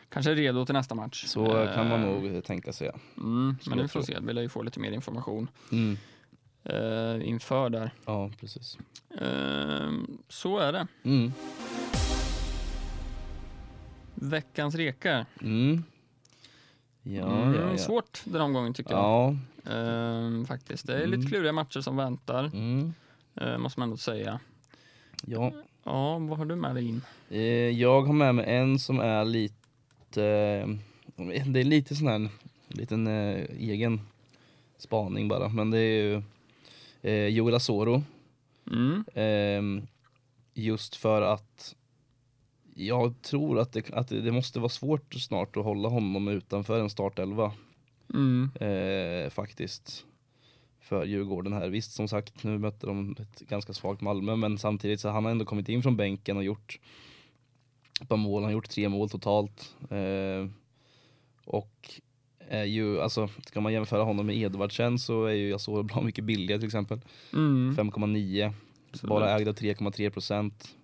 [0.10, 1.26] kanske är redo till nästa match.
[1.28, 2.88] Så eh, kan man Eh, nog tänka sig.
[2.94, 3.00] ja.
[3.18, 4.16] Mm, men får vi tro.
[4.16, 5.98] se, vi lär ju få lite mer information Mm.
[6.64, 7.92] eh, inför där.
[8.06, 8.78] Ja precis.
[9.22, 9.92] Eh,
[10.30, 10.88] så är det.
[11.04, 11.32] Mm.
[14.16, 15.26] Veckans rekar.
[15.42, 15.84] Mm.
[17.04, 17.78] Ja, Mm, ja, ja.
[17.78, 19.00] Svårt den omgången tycker jag.
[19.00, 19.36] Ja.
[19.66, 20.88] Eh, faktiskt.
[20.88, 21.12] Det är Mm.
[21.20, 22.94] lite kluriga matcher som väntar, Mm.
[23.36, 24.40] eh, måste man ändå säga.
[25.28, 25.52] ja.
[25.86, 27.02] Ja, vad har du med dig in?
[27.30, 27.42] Eh,
[27.80, 30.24] Jag har med mig en som är lite,
[31.18, 32.30] eh, det är lite sån här,
[32.68, 34.02] liten eh, egen
[34.78, 36.22] spaning bara, men det är ju
[37.02, 38.04] eh, Joel Asoro.
[38.72, 39.04] Mm.
[39.14, 39.84] Eh,
[40.54, 41.76] just för att
[42.76, 46.90] jag tror att det, att det måste vara svårt snart att hålla honom utanför en
[46.90, 47.52] startelva
[48.14, 48.50] Mm.
[48.60, 50.06] eh, faktiskt.
[50.80, 51.70] För Djurgården här.
[51.70, 55.32] Visst som sagt, nu mötte de ett ganska svagt Malmö men samtidigt så han har
[55.32, 56.80] ändå kommit in från bänken och gjort
[58.02, 58.42] ett par mål.
[58.42, 59.76] Han har gjort tre mål totalt.
[59.90, 60.48] Eh,
[61.46, 62.02] och
[62.50, 66.02] är ju, alltså ska man jämföra honom med Edvardsen så är ju jag så bra
[66.02, 67.02] mycket billigare till exempel.
[67.34, 67.76] Mm.
[67.78, 68.54] 5,9.
[68.90, 69.10] Absolut.
[69.10, 70.76] Bara ägd av 3,3 procent.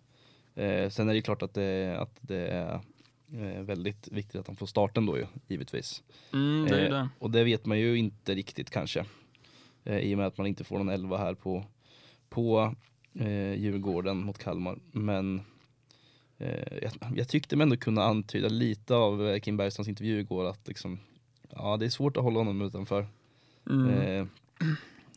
[0.55, 2.79] Eh, sen är det ju klart att det, att det är
[3.33, 6.03] eh, väldigt viktigt att han får starten då ju, givetvis.
[6.33, 7.09] Mm, det Eh, det.
[7.19, 9.05] Och det vet man ju inte riktigt kanske.
[9.83, 11.65] Eh, I och med att man inte får någon 11 här på,
[12.29, 12.75] på
[13.13, 14.79] eh, Djurgården mot Kalmar.
[14.91, 15.41] Men
[16.37, 20.45] eh, jag, jag tyckte mig ändå kunna antyda lite av eh, Kim Bergströms intervju igår
[20.45, 20.99] att liksom,
[21.49, 23.07] ja, det är svårt att hålla honom utanför.
[23.69, 23.89] Mm.
[23.89, 24.27] Eh,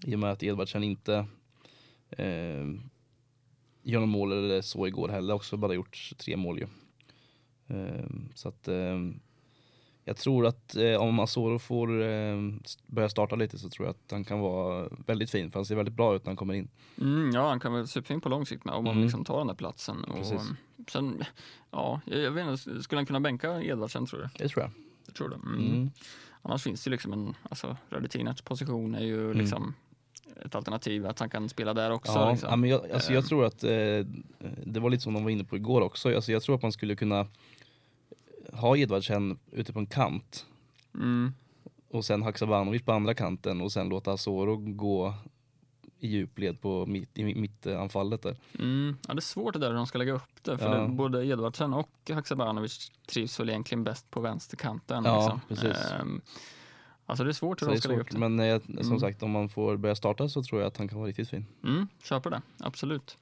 [0.04, 1.26] I och med att Edvardsen inte
[2.10, 2.66] eh,
[3.82, 5.34] gör någon mål eller så igår heller.
[5.34, 6.66] Också bara gjort tre mål ju.
[7.72, 8.04] Eh,
[8.34, 8.98] så att eh,
[10.04, 12.36] jag tror att eh, om Asoro får eh,
[12.86, 15.50] börja starta lite så tror jag att han kan vara väldigt fin.
[15.50, 16.68] För han ser väldigt bra ut när han kommer in.
[17.00, 19.04] Mm, ja, han kan vara superfin på lång sikt med om man Mm.
[19.04, 20.04] liksom tar den där platsen.
[20.04, 20.42] Och, Precis.
[20.88, 21.24] sen,
[21.70, 24.28] ja, jag, vet inte, skulle han kunna bänka Edvardsen tror du?
[24.44, 24.70] Det tror jag.
[25.06, 25.34] Jag tror det.
[25.36, 25.66] Mm.
[25.72, 25.90] Mm.
[26.42, 29.38] Annars finns det ju liksom en, alltså Radetinac position är ju Mm.
[29.38, 29.74] liksom
[30.44, 32.12] ett alternativ att han kan spela där också.
[32.12, 32.48] Ja, liksom.
[32.50, 33.70] ja, men jag, alltså jag tror att eh,
[34.64, 36.14] det var lite som de var inne på igår också.
[36.14, 37.26] Alltså jag tror att man skulle kunna
[38.53, 40.47] ha Edvardsen ute på en kant
[40.95, 41.32] Mm.
[41.88, 45.14] och sen Haksabanovic på andra kanten och sen låta Asoro gå
[45.99, 48.36] i djupled på mitt, i mittanfallet där.
[48.59, 48.97] Mm.
[49.09, 50.59] Ja, det är svårt det där hur de ska lägga upp det.
[50.59, 50.82] För Ja.
[50.82, 55.05] det, både Edvardsen och Haksabanovic trivs väl egentligen bäst på vänsterkanten.
[55.05, 55.40] Ja, liksom.
[55.49, 55.93] precis.
[55.93, 56.20] Ehm,
[57.07, 58.18] alltså det är svårt hur Så de ska lägga upp det.
[58.18, 59.01] men eh, som Mm.
[59.01, 61.47] sagt om man får börja starta så tror jag att han kan vara riktigt fin.
[61.64, 63.18] Mm, köper det, absolut.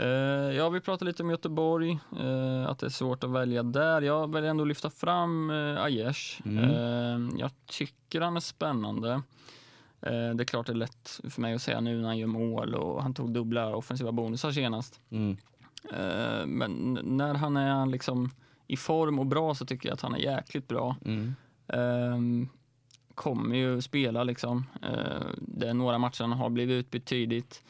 [0.00, 4.02] Eh, ja, vi pratade lite om Göteborg, eh, att det är svårt att välja där.
[4.02, 6.40] Jag väljer ändå att lyfta fram uh, Aiesh.
[6.44, 6.64] Mm.
[6.64, 9.12] Eh, jag tycker han är spännande.
[10.00, 12.26] Eh, det är klart det är lätt för mig att säga nu när han gör
[12.26, 15.00] mål och han tog dubbla offensiva bonusar senast.
[15.10, 15.36] Mm.
[15.92, 18.30] Eh, men när han är liksom
[18.66, 20.96] i form och bra så tycker jag att han är jäkligt bra.
[21.04, 21.34] Mm.
[21.68, 22.48] Ehm,
[23.14, 24.66] kommer ju spela liksom.
[25.38, 27.62] Det är några matcher han har blivit utbytt tidigt.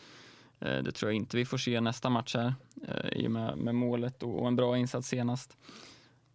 [0.60, 2.54] Eh, det tror jag inte vi får se nästa match här
[2.88, 5.56] uh, i och med, med målet och, en bra insats senast.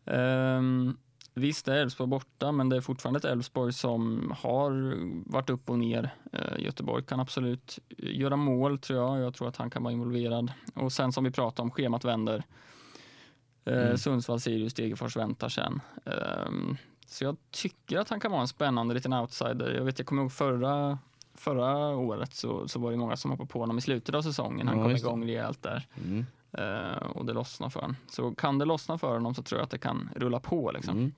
[0.05, 0.97] Um,
[1.33, 4.95] visst är Elfsborg borta, men det är fortfarande ett Elfsborg som har
[5.31, 6.09] varit upp och ner.
[6.33, 9.19] Eh, Göteborg kan absolut göra mål tror jag.
[9.19, 10.51] Jag tror att han kan vara involverad.
[10.73, 12.43] Och sen som vi pratade om, schemat vänder.
[13.65, 13.97] Eh, Mm.
[13.97, 15.81] Sundsvall, Sirius, Degerfors väntar sen.
[16.05, 19.73] Ehm, så jag tycker att han kan vara en spännande liten outsider.
[19.73, 20.99] Jag vet, jag kommer ihåg förra,
[21.35, 24.67] förra året så, så var det många som hoppade på honom i slutet av säsongen.
[24.67, 26.25] Han Ja, kom igång rejält där Mm.
[26.53, 27.95] Eh, och det lossnade för honom.
[28.09, 30.71] Så kan det lossna för honom så tror jag att det kan rulla på.
[30.71, 30.97] Liksom.
[30.97, 31.11] Mm.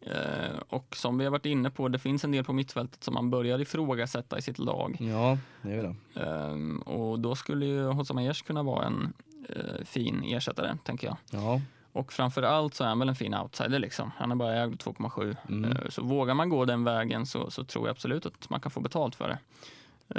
[0.00, 3.14] Eh, och som vi har varit inne på, det finns en del på mittfältet som
[3.14, 4.96] man börjar ifrågasätta i sitt lag.
[5.00, 6.20] Ja, det är det.
[6.24, 9.12] Ehm, och då skulle ju Hossam Aiesh kunna vara en
[9.48, 11.16] eh, fin ersättare, tänker jag.
[11.30, 11.60] Ja,
[11.92, 14.10] Och framför allt så är han väl en fin outsider liksom.
[14.16, 15.36] Han är bara ägd 2,7.
[15.48, 15.72] Mm.
[15.72, 18.70] Eh, Så vågar man gå den vägen så, så tror jag absolut att man kan
[18.70, 19.38] få betalt för det.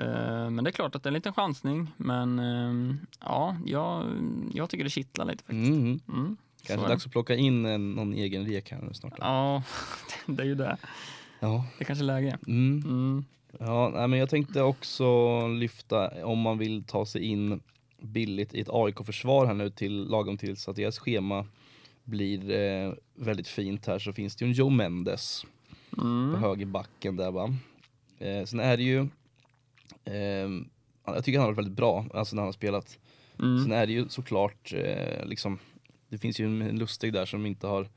[0.01, 1.91] Eh, men det är klart att det är en liten chansning.
[1.97, 4.05] Men eh, ja, jag,
[4.53, 5.69] jag tycker det kittlar lite faktiskt.
[5.69, 5.99] Mm.
[6.07, 9.13] Mm, så Kanske dags att plocka in en, någon egen rek här nu snart.
[9.17, 9.63] Ja,
[10.25, 10.77] det är ju det.
[11.39, 11.65] Ja.
[11.77, 12.37] Det är kanske är läge.
[12.47, 12.81] Mm.
[12.85, 13.25] Mm.
[13.59, 17.59] Ja, men jag tänkte också lyfta om man vill ta sig in
[18.01, 21.45] billigt i ett AIK-försvar här nu till lagom tills att deras schema
[22.03, 25.45] blir eh, väldigt fint här så finns det ju en Joe Mendes
[25.89, 26.35] på Mm.
[26.41, 27.53] högerbacken där va.
[28.19, 28.99] Eh, sen är det ju,
[30.05, 30.49] eh,
[31.05, 32.99] jag tycker han har varit väldigt bra, alltså när han har spelat.
[33.39, 33.63] Mm.
[33.63, 35.59] Sen är det ju såklart eh, liksom,
[36.09, 37.89] det finns ju en lustig där som inte har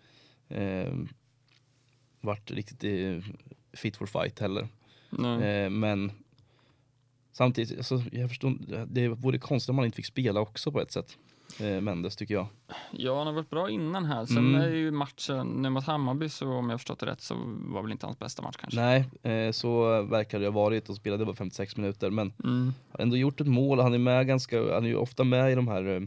[0.49, 0.95] eh,
[2.21, 2.85] varit riktigt
[3.73, 4.69] fit for fight heller.
[5.43, 6.13] Eh, men
[7.33, 8.55] samtidigt, alltså, jag förstår,
[8.87, 11.19] det vore konstigt om han inte fick spela också på ett sätt.
[11.61, 12.47] Eh, Mendes tycker jag.
[12.93, 14.27] Ja, han har varit bra innan här.
[14.27, 14.61] Sen Mm.
[14.61, 17.35] är ju matchen nu mot Hammarby, så om jag förstått det rätt, så
[17.67, 18.81] var väl inte hans bästa match kanske.
[18.81, 19.05] Nej,
[19.47, 22.73] eh, så verkar det ha varit och spelade bara 56 minuter men Mm.
[22.93, 25.55] har ändå gjort ett mål han är med ganska, han är ju ofta med i
[25.55, 26.03] de här, eh,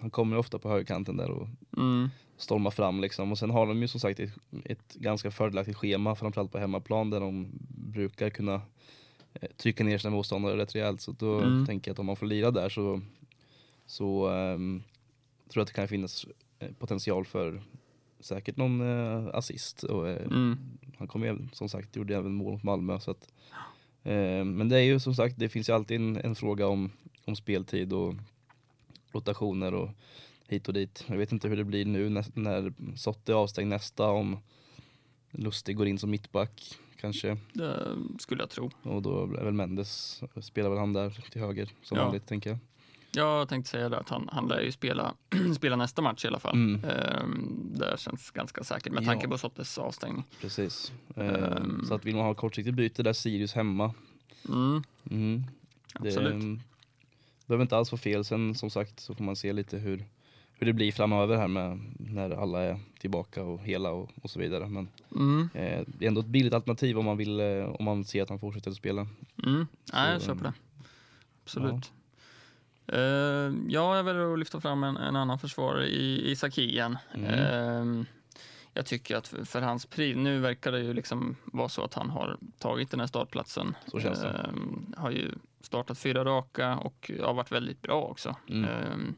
[0.00, 2.08] han kommer ju ofta på högerkanten där och Mm.
[2.36, 3.32] stormar fram liksom.
[3.32, 4.30] Och sen har de ju som sagt ett,
[4.64, 7.50] ett ganska fördelaktigt schema, framförallt på hemmaplan där de
[7.92, 8.60] brukar kunna
[9.56, 11.00] trycka ner sina motståndare rätt rejält.
[11.00, 11.66] Så då Mm.
[11.66, 13.00] tänker jag att om man får lira där så,
[13.86, 14.82] så ehm,
[15.48, 16.26] tror jag att det kan finnas
[16.58, 17.62] eh, potential för
[18.20, 19.82] säkert någon eh, assist.
[19.82, 20.58] Och, eh, Mm.
[20.98, 23.00] Han kom ju som sagt, gjorde även mål mot Malmö.
[23.00, 23.28] Så att,
[24.02, 26.90] eh, men det är ju som sagt, det finns ju alltid en, en fråga om,
[27.24, 28.14] om speltid och
[29.12, 29.90] rotationer och
[30.48, 31.04] hit och dit.
[31.08, 34.36] Jag vet inte hur det blir nu när, när Sotte är avstängd nästa, om
[35.30, 37.36] Lustig går in som mittback kanske.
[37.52, 38.70] Det skulle jag tro.
[38.82, 42.04] Och då är väl Mendes, spelar väl han där till höger som Ja.
[42.04, 42.58] vanligt tänker jag.
[43.16, 45.14] Jag tänkte säga det att han, han lär ju spela,
[45.56, 46.54] spela nästa match i alla fall.
[46.54, 46.84] Mm.
[46.84, 49.06] Ehm, det känns ganska säkert med Ja.
[49.06, 50.24] tanke på Sottes avstängning.
[50.40, 50.92] Precis.
[51.16, 51.84] Eh, Ehm.
[51.88, 53.94] Så att vill man ha kortsiktigt byte där, Sirius hemma.
[54.48, 54.82] Mm.
[55.10, 55.44] Mm.
[55.94, 56.42] Absolut.
[56.42, 58.24] Det behöver inte alls vara fel.
[58.24, 60.04] Sen som sagt så får man se lite hur,
[60.58, 64.38] hur det blir framöver här med när alla är tillbaka och hela och, och så
[64.38, 64.66] vidare.
[64.68, 65.48] Men Mm.
[65.54, 68.28] eh, det är ändå ett billigt alternativ om man vill eh, om man ser att
[68.28, 69.06] han fortsätter att spela.
[69.44, 69.66] Mm.
[69.92, 70.52] Nej, jag köper det.
[71.44, 71.92] Absolut.
[72.86, 72.98] Eh,
[73.68, 76.98] ja, jag väljer att lyfta fram en, en annan försvarare i Isak Hien.
[77.14, 77.98] Mm.
[77.98, 78.04] Eh,
[78.72, 81.94] jag tycker att för, för hans pris, nu verkar det ju liksom vara så att
[81.94, 83.76] han har tagit den här startplatsen.
[83.86, 84.28] Så känns det.
[84.28, 85.30] Eh, har ju
[85.60, 88.36] startat fyra raka och har varit väldigt bra också.
[88.50, 89.14] Mm.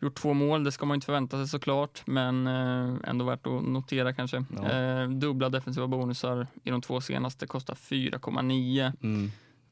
[0.00, 3.62] Gjort två mål, det ska man inte förvänta sig såklart, men eh, ändå värt att
[3.62, 4.44] notera kanske.
[4.56, 4.70] Ja.
[4.70, 8.92] Eh, dubbla defensiva bonusar i de två senaste kostar 4,9.
[9.02, 9.30] Mm.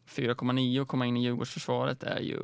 [0.09, 2.39] 4,9 och komma in i Djurgårdsförsvaret är ju,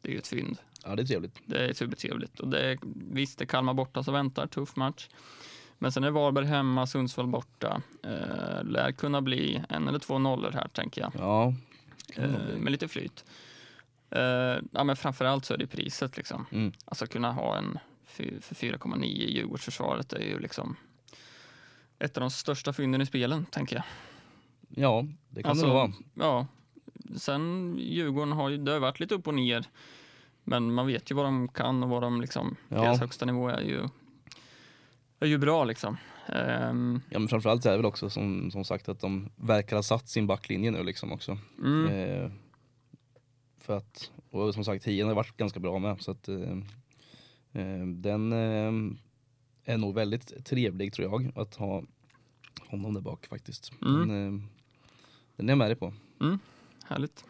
[0.00, 0.58] det är ju ett fynd.
[0.84, 1.38] Ja det är trevligt.
[1.46, 2.40] Det är supertrevligt.
[2.40, 2.78] Och det är,
[3.12, 5.08] visst, det är Kalmar borta som väntar, tuff match.
[5.78, 7.82] Men sen är Varberg hemma, Sundsvall borta.
[8.02, 11.12] Eh, lär kunna bli en eller två nollor här, tänker jag.
[11.18, 11.54] Ja.
[12.16, 13.24] Eh, med lite flyt.
[14.12, 16.16] Eh, ja, men framförallt så är det priset.
[16.16, 16.46] Liksom.
[16.52, 16.72] Mm.
[16.84, 20.76] Alltså kunna ha en för 4,9 i Djurgårdsförsvaret är ju liksom
[21.98, 23.84] ett av de största fynden i spelen, tänker jag.
[24.68, 25.92] Ja det kan Alltså, det vara.
[26.14, 26.46] Ja,
[27.16, 29.64] sen Djurgården har ju, det har varit lite upp och ner.
[30.44, 32.82] Men man vet ju vad de kan och vad de liksom, Ja.
[32.82, 33.88] deras högsta nivå är ju,
[35.20, 35.96] är ju bra liksom.
[36.26, 39.82] Ehm, Ja men framförallt är det väl också som, som sagt att de verkar ha
[39.82, 41.38] satt sin backlinje nu liksom också.
[41.58, 42.30] mm, Eh,
[43.62, 46.58] för att, och som sagt Hien har varit ganska bra med så att eh,
[47.52, 48.96] eh, den eh,
[49.64, 51.82] är nog väldigt trevlig tror jag att ha
[52.66, 53.72] honom där bak faktiskt.
[53.82, 54.08] Mm.
[54.08, 54.42] Den, eh,
[55.36, 55.92] den är jag med dig på.
[56.84, 57.24] Härligt.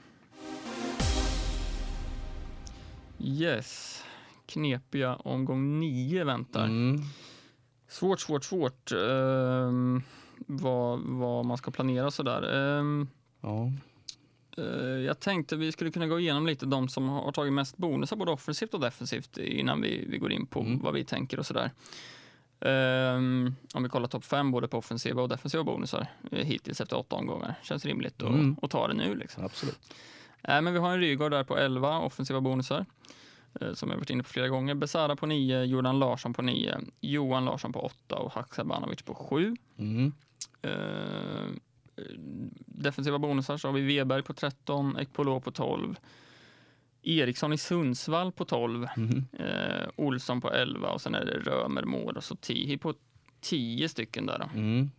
[3.19, 4.03] Yes,
[4.47, 6.65] knepiga omgång nio väntar.
[6.65, 7.01] Mm.
[7.89, 10.03] Svårt, svårt, svårt ehm,
[10.37, 12.55] vad, vad man ska planera sådär.
[12.79, 13.09] Um,
[13.41, 13.73] Ja.
[15.07, 18.31] Jag tänkte vi skulle kunna gå igenom lite de som har tagit mest bonusar både
[18.31, 20.79] offensivt och defensivt innan vi, vi går in på Mm.
[20.79, 21.71] vad vi tänker och sådär.
[22.61, 26.99] Ehm, om vi kollar topp fem både på offensiva och defensiva bonusar eh, hittills efter
[26.99, 27.55] åtta omgångar.
[27.63, 28.57] Känns rimligt att, Mm.
[28.63, 29.15] att ta det nu.
[29.15, 29.45] Liksom.
[29.45, 29.95] Absolut.
[30.43, 32.87] Äh, men vi har en Rygaard där på 11 offensiva bonusar.
[33.61, 34.75] eh, Som jag varit inne på flera gånger.
[34.75, 39.57] Besara på 9, Jordan Larsson på 9, Johan Larsson på 8 och Haksabanovic på 7.
[39.79, 40.13] Mm.
[40.63, 40.71] Eh,
[42.67, 45.97] defensiva bonusar så har vi Weberg på 13, Ekpolo på 12,
[47.03, 49.25] Eriksson i Sundsvall på 12, Mhm.
[49.33, 52.95] eh, Olsson på 11 och sen är det Römer, Mård och så Tihi på
[53.41, 54.49] 10 stycken där.
[54.55, 54.91] Mm.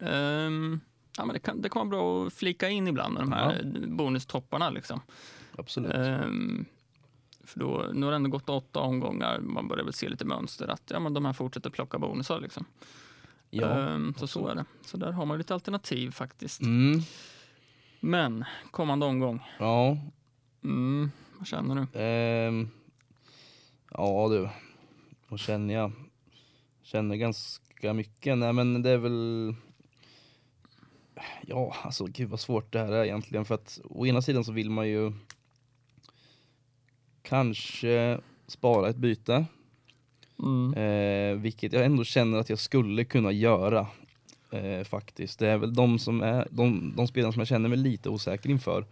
[0.00, 0.80] Ehm,
[1.16, 3.62] ja, men det, kan, det kan vara bra att flika in ibland med de här
[3.86, 4.70] bonustopparna.
[4.70, 5.00] Liksom.
[5.58, 5.94] Absolut.
[5.94, 6.64] Ehm,
[7.44, 10.68] för då, nu har det ändå gått åtta omgångar, man börjar väl se lite mönster
[10.68, 12.40] att ja, men de här fortsätter plocka bonusar.
[12.40, 12.64] Liksom.
[13.50, 13.66] Ja.
[13.78, 14.64] Ehm, så så är det.
[14.82, 16.60] Så där har man lite alternativ faktiskt.
[16.62, 17.00] Mm.
[18.00, 19.98] Men kommande omgång, Ja,
[20.64, 22.00] mm, vad känner du?
[22.00, 22.68] ehm,
[23.90, 24.48] ja du.
[25.28, 25.92] Vad känner jag?
[26.82, 28.38] Känner ganska mycket.
[28.38, 29.54] Nej men det är väl
[31.46, 34.52] Ja, alltså gud vad svårt det här är egentligen för att å ena sidan så
[34.52, 35.12] vill man ju
[37.22, 39.44] kanske spara ett byte,
[40.42, 40.74] Mm.
[40.74, 43.86] eh, vilket jag ändå känner att jag skulle kunna göra
[44.50, 45.38] eh, faktiskt.
[45.38, 48.50] Det är väl de som är, de, de spelarna som jag känner mig lite osäker
[48.50, 48.84] inför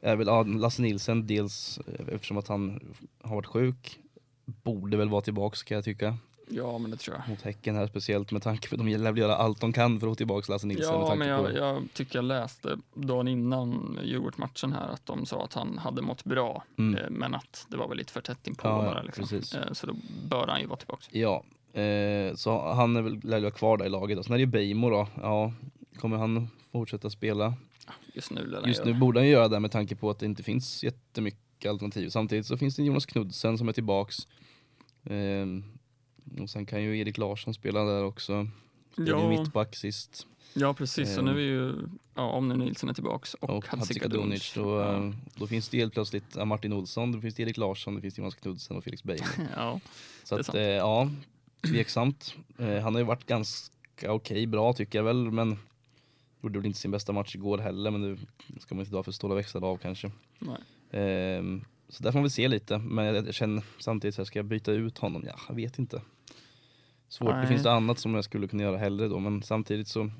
[0.00, 2.80] är väl Lasse Nilsen, dels eh, eftersom att han
[3.22, 3.98] har varit sjuk,
[4.44, 6.16] borde väl vara tillbaks kan jag tycka,
[6.48, 7.28] Ja, men det tror jag.
[7.28, 10.00] mot Häcken här speciellt med tanke på att de lär väl göra allt de kan
[10.00, 12.78] för att få tillbaks Lasse med Ja, tanke men på, jag, jag tycker jag läste
[12.94, 16.94] dagen innan Djurgårdsmatchen här att de sa att han hade mått bra, Mm.
[17.00, 19.02] eh, men att det var väl lite för tätt inpå Ja, bara.
[19.02, 19.24] Liksom.
[19.62, 19.94] Eh, Så då
[20.28, 21.02] bör han ju vara tillbaka.
[21.10, 21.44] Ja,
[21.80, 24.18] eh, så han är väl, lär vara kvar där i laget.
[24.18, 25.52] Och sen är det ju Beijmo då, ja,
[25.98, 27.54] kommer han fortsätta spela?
[28.14, 30.84] Just nu Just nu borde han göra det med tanke på att det inte finns
[30.84, 32.08] jättemycket alternativ.
[32.08, 34.16] Samtidigt så finns det Jonas Knudsen som är tillbaks.
[36.36, 38.46] Ehm, och sen kan ju Erik Larsson spela där också.
[38.92, 40.26] Spelade Ja, mittback sist.
[40.54, 41.16] ja, precis.
[41.18, 41.24] Eh.
[41.24, 41.74] nu är ju,
[42.14, 44.52] ja, om nu Nilsson är tillbaks och, Och Hadzikadunic.
[44.54, 44.94] Då, Ja.
[44.96, 48.18] eh, då finns det helt plötsligt Martin Olsson, då finns det Erik Larsson, det finns
[48.18, 49.26] Jonas Knudsen och Felix Beijmo.
[49.56, 49.80] Ja,
[50.24, 51.10] Så att eh, ja,
[51.68, 52.34] tveksamt.
[52.58, 55.58] Eh, han har ju varit ganska okej, bra tycker jag väl, men
[56.42, 59.12] gjorde väl inte sin bästa match igår heller, men det ska man inte dra för
[59.12, 60.10] stora växlar av kanske.
[60.38, 60.58] nej.
[60.90, 61.64] Ehm,
[61.94, 64.46] så där får man väl se lite, men jag, känner samtidigt så här, ska jag
[64.46, 65.24] byta ut honom?
[65.26, 66.02] Ja, jag vet inte.
[67.08, 67.46] Svårt, det Nej.
[67.46, 70.10] finns det annat som jag skulle kunna göra hellre då, men samtidigt så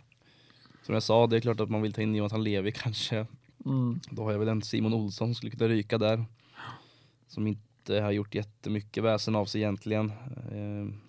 [0.83, 3.27] som jag sa, det är klart att man vill ta in Jonathan Levi kanske.
[3.67, 4.01] Mm.
[4.11, 6.25] Då har jag väl en Simon Olsson som skulle kunna ryka där.
[7.27, 10.13] Som inte har gjort jättemycket väsen av sig egentligen.
[10.53, 11.01] Ehm,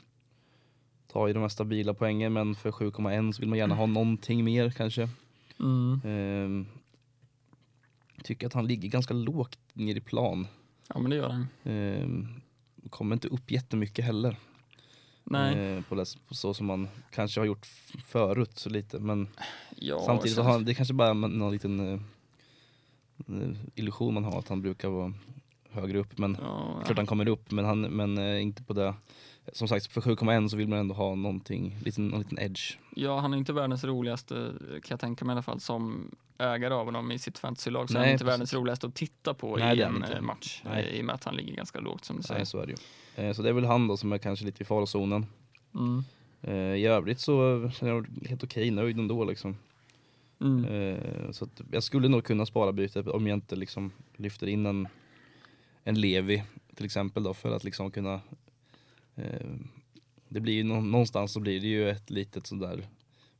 [1.08, 4.44] tar ju de här stabila poängen men för 7,1 så vill man gärna ha någonting
[4.44, 5.10] mer kanske.
[5.60, 6.02] Mm.
[6.04, 6.66] Ehm,
[8.24, 10.48] tycker att han ligger ganska lågt ner i plan.
[10.88, 11.48] Ja, men det gör han.
[11.64, 12.28] Ehm,
[12.90, 14.38] kommer inte upp jättemycket heller.
[15.24, 17.66] Nej, Ehm, på, det, på så som man kanske har gjort
[18.06, 19.00] förut så lite.
[19.00, 19.28] Men
[19.76, 22.00] ja, samtidigt så har det kanske bara är någon liten eh,
[23.76, 25.14] illusion man har att han brukar vara
[25.70, 26.18] högre upp.
[26.18, 28.94] Men Ja, klart han kommer upp men, han, men eh, inte på det.
[29.54, 32.78] Som sagt för 7,1 så vill man ändå ha någonting, liten, någon liten edge.
[32.96, 36.74] Ja, han är inte världens roligaste, kan jag tänka mig i alla fall, som ägare
[36.74, 37.90] av honom i sitt fantasylag.
[37.90, 38.34] Så han Nej, är inte precis.
[38.34, 40.62] världens roligaste att titta på Nej, i en han eh, match.
[40.66, 40.84] Nej.
[40.84, 42.40] eh, I och med att han ligger ganska lågt som du säger.
[42.40, 42.76] Nej, så är det
[43.16, 43.26] ju.
[43.26, 45.26] Eh, så det är väl han då som är kanske lite i farozonen.
[45.76, 46.04] Mm.
[46.76, 49.58] I övrigt så känner jag helt okej nöjd ändå liksom.
[50.42, 51.34] Mm.
[51.34, 54.88] Så jag skulle nog kunna spara bytet om jag inte liksom lyfter in en,
[55.84, 56.44] en Levi
[56.76, 58.22] till exempel då för att liksom kunna
[60.30, 62.88] det blir ju nå- någonstans så blir det ju ett litet sådär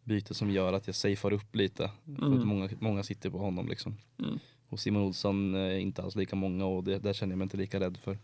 [0.04, 1.92] byte som gör att jag safear upp lite.
[2.06, 2.40] För Mm.
[2.40, 3.98] att många, många sitter på honom liksom.
[4.20, 4.40] Mm.
[4.70, 7.58] Och Simon Olsson är inte alls lika många och det, där känner jag mig inte
[7.58, 8.18] lika rädd för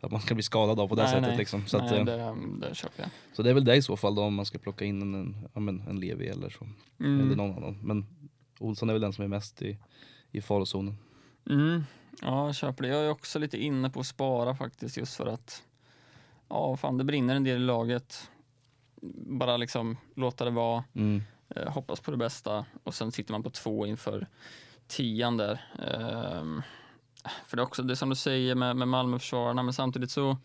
[0.00, 1.38] att man ska bli skadad av på det Nej, sättet nej.
[1.38, 1.66] liksom.
[1.66, 2.36] Så, att, Nej, eh, det,
[2.68, 3.10] det köper jag.
[3.32, 5.14] så det är väl det i så fall då om man ska plocka in en,
[5.54, 6.66] en, men en Levi eller så.
[7.00, 7.20] Mm.
[7.20, 7.78] Eller någon annan.
[7.82, 8.06] Men
[8.58, 9.78] Olsson är väl den som är mest i,
[10.30, 10.94] i farozonen.
[11.50, 11.82] Mm.
[12.22, 12.88] Ja, jag köper det.
[12.88, 15.62] Jag är också lite inne på att spara faktiskt just för att
[16.54, 18.30] ja, fan, det brinner en del i laget.
[19.26, 21.22] Bara liksom låta det vara, Mm.
[21.48, 24.26] eh, hoppas på det bästa och sen sitter man på två inför
[24.86, 25.60] tian där.
[25.78, 26.62] Ehm,
[27.46, 30.36] för det är också det som du säger med, med Malmöförsvararna, men samtidigt så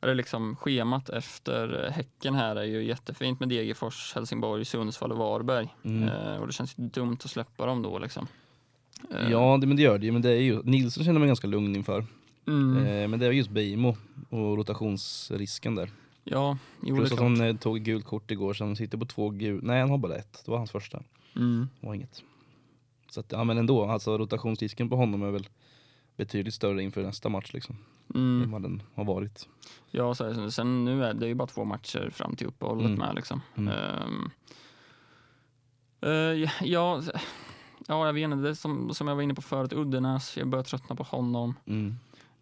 [0.00, 5.18] är det liksom schemat efter Häcken här är ju jättefint med Degerfors, Helsingborg, Sundsvall och
[5.18, 5.68] Varberg.
[5.84, 6.08] Mm.
[6.08, 8.26] Eh, och det känns ju dumt att släppa dem då liksom.
[9.10, 10.12] Eh, Ja, det, men det gör det ju.
[10.12, 12.06] Men det är ju, Nilsson känner mig ganska lugn inför.
[12.46, 12.86] Mm.
[12.86, 13.96] Eh, men det är just Beijmo
[14.30, 15.90] och rotationsrisken där.
[16.24, 19.30] Ja, jo, Plus att han eh, tog gult kort igår så han sitter på två
[19.30, 19.60] gul.
[19.62, 21.02] Nej han har bara ett, det var hans första.
[21.36, 21.68] Mm.
[21.80, 22.22] Det var inget.
[23.10, 25.48] Så att, ja men ändå, alltså rotationsrisken på honom är väl
[26.16, 27.76] betydligt större inför nästa match liksom.
[28.14, 28.42] Mm.
[28.42, 29.48] Än vad den har varit.
[29.90, 32.98] Ja, så sen nu är det ju bara två matcher fram till uppehållet Mm.
[32.98, 33.40] med liksom.
[33.54, 33.74] Mm.
[33.74, 34.30] Ehm,
[36.00, 36.10] eh,
[36.62, 37.02] ja,
[37.88, 40.64] ja, jag vet inte, det som, som jag var inne på förut, Uddenäs, jag börjar
[40.64, 41.54] tröttna på honom.
[41.66, 41.94] Mm.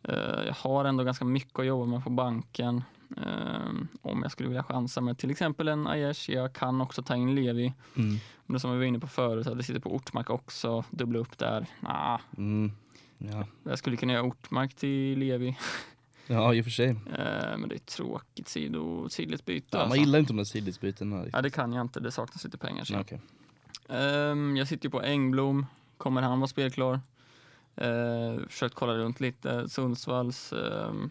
[0.03, 2.83] Eh, jag har ändå ganska mycket att jobba med på banken.
[3.17, 7.17] Ehm, om jag skulle vilja chansa med till exempel en Aiesh, jag kan också ta
[7.17, 7.73] in Levi.
[7.97, 8.17] Mm.
[8.47, 11.19] Men det som vi var inne på förut, att det sitter på Ortmark också, dubbla
[11.19, 11.67] upp där.
[11.81, 12.73] Nah, Mm.
[13.19, 13.45] Ja.
[13.63, 15.57] jag skulle kunna göra Ortmark till Levi.
[16.27, 16.89] ja, i och för sig.
[16.89, 19.67] Eh, men det är ett tråkigt sido, sidligt byte.
[19.71, 20.01] Ja, man alltså.
[20.01, 21.25] gillar inte de där sidledsbytena.
[21.33, 22.01] Ja, det kan jag inte.
[22.01, 22.85] Det saknas lite pengar.
[22.85, 23.01] Så.
[23.01, 23.21] Okej.
[23.89, 25.67] Ehm, jag sitter ju på Engblom.
[25.97, 27.01] Kommer han vara spelklar?
[27.83, 29.69] Uh, försökt kolla runt lite.
[29.69, 30.53] Sundsvalls...
[30.53, 31.11] ehm,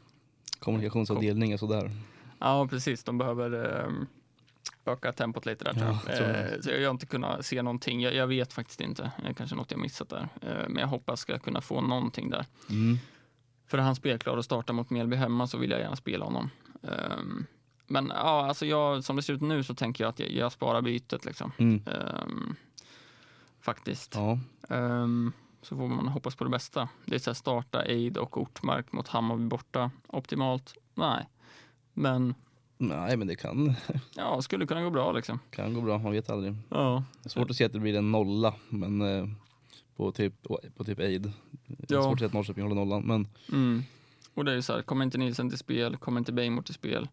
[0.59, 1.91] Kommunikationsavdelning är sådär.
[2.39, 3.03] ja, precis.
[3.03, 3.81] De behöver...
[3.83, 4.07] ehm,
[4.85, 6.53] öka tempot lite där Ja, jag.
[6.53, 8.01] Eh, så jag har inte kunnat se någonting.
[8.01, 9.11] Jag, jag vet faktiskt inte.
[9.23, 10.27] Det är kanske något jag missat där.
[10.41, 12.45] Eh, men jag hoppas ska kunna få någonting där.
[12.69, 12.97] Mm.
[13.67, 16.49] För är han spelklar och startar mot Mjällby hemma så vill jag gärna spela honom.
[16.83, 17.45] Ehm,
[17.87, 20.51] men ja, alltså jag, som det ser ut nu så tänker jag att jag, jag
[20.51, 21.51] sparar bytet liksom.
[21.57, 21.83] Mm.
[21.87, 22.55] Ehm,
[23.61, 24.15] faktiskt.
[24.15, 24.39] Ja.
[25.61, 26.89] Så får man hoppas på det bästa.
[27.05, 29.91] Det är så här starta Eid och Ortmark mot Hammarby borta.
[30.07, 30.73] Optimalt?
[30.95, 31.25] Nej.
[31.93, 32.35] Men
[32.77, 33.73] Nej, men det kan,
[34.15, 35.39] ja, skulle kunna gå bra liksom.
[35.49, 36.55] kan gå bra, man vet aldrig.
[36.69, 37.03] Ja.
[37.25, 39.27] Svårt att se att det blir en nolla, men eh,
[39.95, 40.33] på typ,
[40.77, 41.31] på typ är
[41.87, 42.01] Ja.
[42.03, 43.83] svårt att se att Norrköping håller nollan, men Mm.
[44.33, 46.73] Och det är ju så här, kommer inte Nielsen till spel, kommer inte Bejmor till
[46.73, 47.07] spel,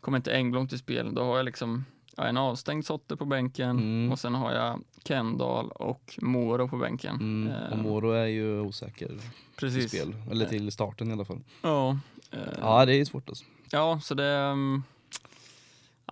[0.00, 1.84] kommer inte Engblom till spel, då har jag liksom
[2.20, 4.12] ja, en avstängd Sotte på bänken Mm.
[4.12, 7.14] och sen har jag Kendall och Moro på bänken.
[7.14, 9.18] mm, och Ehm, Moro är ju osäker till
[9.56, 9.88] precis.
[9.88, 11.40] spel, eller till starten i alla fall.
[11.62, 11.98] Ja.
[12.30, 13.44] eh, Ja, det är svårt alltså.
[13.70, 14.82] ja, så det um,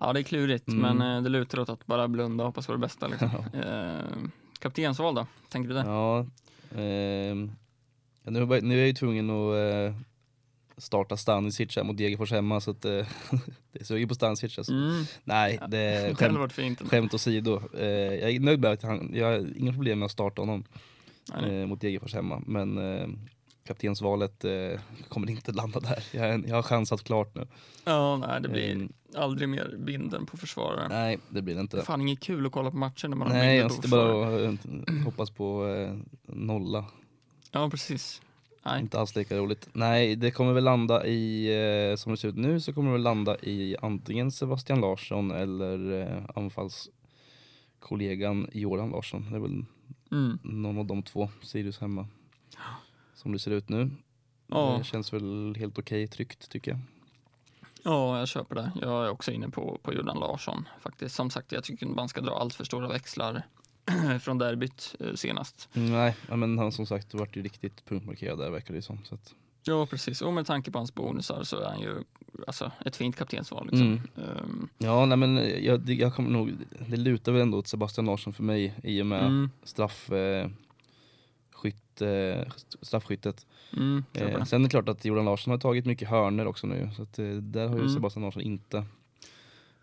[0.01, 0.97] Ja, det är klurigt, Mm.
[0.97, 3.07] men eh, det lutar åt att bara blunda och hoppas på det bästa.
[3.07, 3.29] Liksom.
[3.53, 4.29] Eh,
[4.59, 5.27] kaptensval då?
[5.49, 5.83] Tänker du det?
[5.85, 6.25] Ja,
[8.23, 9.95] ja, nu, är jag- nu är jag ju tvungen att eh,
[10.79, 13.05] starta Stanisic mot Degerfors hemma så att eh,
[13.71, 14.73] det suger på Stanisic alltså.
[14.73, 15.03] Mm.
[15.23, 16.81] Nej, det är Det skämt, varit fint.
[16.89, 17.61] skämt åsido.
[17.77, 20.63] Eh, jag är nöjd med att han, jag har inga problem med att starta honom
[21.33, 21.61] Nej, nej.
[21.61, 22.41] eh, mot Degerfors hemma.
[22.45, 23.07] Men eh,
[23.67, 26.03] kaptensvalet eh, kommer inte landa där.
[26.11, 27.47] Jag, jag har chansat klart nu.
[27.85, 30.87] Ja, nej, det blir Ehm, aldrig mer binden på försvarare.
[30.89, 31.77] nej, det blir det Det inte.
[31.79, 33.73] är fan inget kul att kolla på matcher när man har Nej, binden jag på
[33.75, 34.57] sitter försvarare.
[34.57, 35.95] bara och eh, hoppas på eh,
[36.35, 36.85] nolla.
[37.51, 38.21] Ja, precis.
[38.63, 38.81] Nej.
[38.81, 39.69] Inte alls lika roligt.
[39.73, 41.47] Nej, det kommer väl landa i,
[41.91, 45.31] eh, som det ser ut nu, så kommer det väl landa i antingen Sebastian Larsson
[45.31, 49.27] eller eh, anfallskollegan Jordan Larsson.
[49.31, 49.65] Det är väl
[50.11, 50.39] Mm.
[50.43, 52.07] någon av de två, Sirius hemma.
[53.13, 53.89] Som det ser ut nu.
[54.47, 54.75] Ja.
[54.77, 56.79] Det känns väl helt okej tryggt tycker jag.
[57.83, 58.71] ja, jag köper det.
[58.81, 61.15] Jag är också inne på, på Jordan Larsson faktiskt.
[61.15, 63.43] Som sagt, jag tycker man ska dra allt för stora växlar
[64.21, 65.69] från derbyt eh, senast.
[65.73, 68.97] Mm, Nej, men han som sagt vart ju riktigt punktmarkerad där verkar det som.
[69.05, 69.33] Så att,
[69.63, 70.21] Ja, precis.
[70.21, 71.95] Och med tanke på hans bonusar så är han ju
[72.47, 73.65] alltså, ett fint kaptensval.
[73.71, 73.87] Liksom.
[73.87, 73.99] Mm.
[74.17, 76.51] Ehm, ja, nej men jag, det- jag kommer nog,
[76.87, 80.49] det lutar väl ändå åt Sebastian Larsson för mig i och med mm, straff, eh,
[81.51, 83.45] skytt, eh, straffskyttet.
[83.73, 86.89] mm, Eh, sen är det klart att Jordan Larsson har tagit mycket hörner också nu,
[86.95, 87.93] så att, eh, där har ju Mm.
[87.93, 88.85] Sebastian Larsson inte.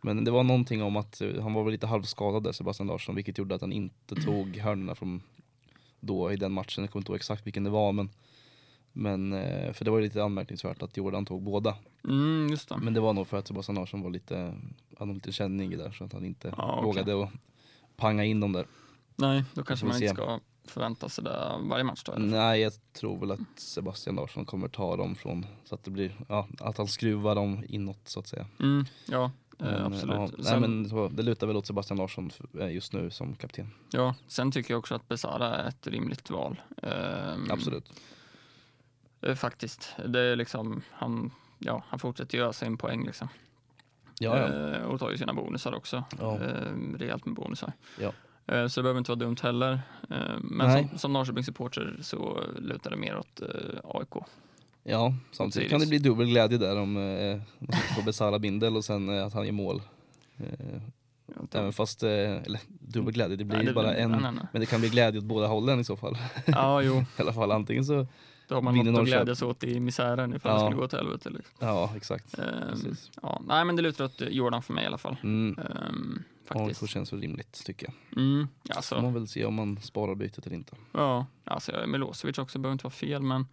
[0.03, 3.14] Men det var någonting om att eh, han var väl lite halvskadad där, Sebastian Larsson,
[3.14, 5.22] vilket gjorde att han inte tog hörnerna från
[6.01, 6.84] då i den matchen.
[6.84, 8.11] Jag kommer inte ihåg exakt vilken det var, men,
[8.92, 11.76] men eh, för det var ju lite anmärkningsvärt att Jordan tog båda.
[12.05, 12.76] Mm, det.
[12.76, 14.55] Men det var nog för att Sebastian Larsson var lite,
[14.99, 16.84] hade lite känning där så att han inte okej.
[16.84, 17.30] vågade att
[17.97, 18.66] panga in dem där.
[19.16, 22.12] Nej, då kanske man inte ska förvänta sig det varje match då.
[22.12, 22.26] eller?
[22.26, 26.16] Nej, jag tror väl att Sebastian Larsson kommer ta dem från, så att det blir,
[26.28, 28.47] ja, att han skruvar dem inåt så att säga.
[28.61, 30.16] Mm, ja, Men, absolut.
[30.16, 32.30] Ja, nej, Sen- men så, det lutar väl åt Sebastian Larsson
[32.61, 33.70] eh, just nu som kapten.
[33.92, 36.61] Ja, sen tycker jag också att Besara är ett rimligt val.
[36.82, 37.92] Ehm, Absolut.
[39.22, 39.96] eh, Faktiskt.
[40.07, 43.28] Det är liksom, han, ja, han fortsätter göra sin poäng liksom.
[44.18, 44.72] Ja, ja.
[44.74, 46.04] Eh, och tar ju sina bonusar också.
[46.20, 46.38] Ja.
[46.38, 47.72] Ehm, rejält med bonusar.
[48.00, 48.12] Ja.
[48.46, 49.80] Eh, så det behöver inte vara dumt heller.
[50.11, 50.88] Ehm, men Nej.
[50.88, 54.24] som, som Norrköpingssupporter så lutar det mer åt eh, AIK.
[54.89, 58.84] Ja, samtidigt kan det bli dubbel glädje där om eh, man på Besara Bindel och
[58.84, 59.82] sen eh, att han gör mål.
[60.39, 60.80] Eh,
[61.53, 64.11] även fast, eh, eller dubbel glädje, det blir Nej, ju bara en.
[64.11, 64.45] nej, nej.
[64.53, 66.18] Men det kan bli glädje åt båda hållen i så fall.
[66.47, 66.95] Ja, jo.
[67.18, 68.07] I alla fall antingen så,
[68.49, 70.55] Då har man något att glädjas åt i misären ifall Ja.
[70.59, 71.30] det skulle gå till helvete.
[71.30, 71.55] Liksom.
[71.61, 72.37] ja exakt.
[72.70, 73.11] Precis.
[73.22, 75.16] ja, nej, men det lutar åt Jordan för mig i alla fall.
[75.22, 75.59] Mm.
[76.49, 76.88] Faktiskt.
[76.90, 78.22] känns väl rimligt tycker jag.
[78.22, 80.76] Mm, Så får alltså, man väl se om man sparar bytet eller inte.
[80.92, 83.47] ja, alltså Milosevic också behöver inte vara fel, men...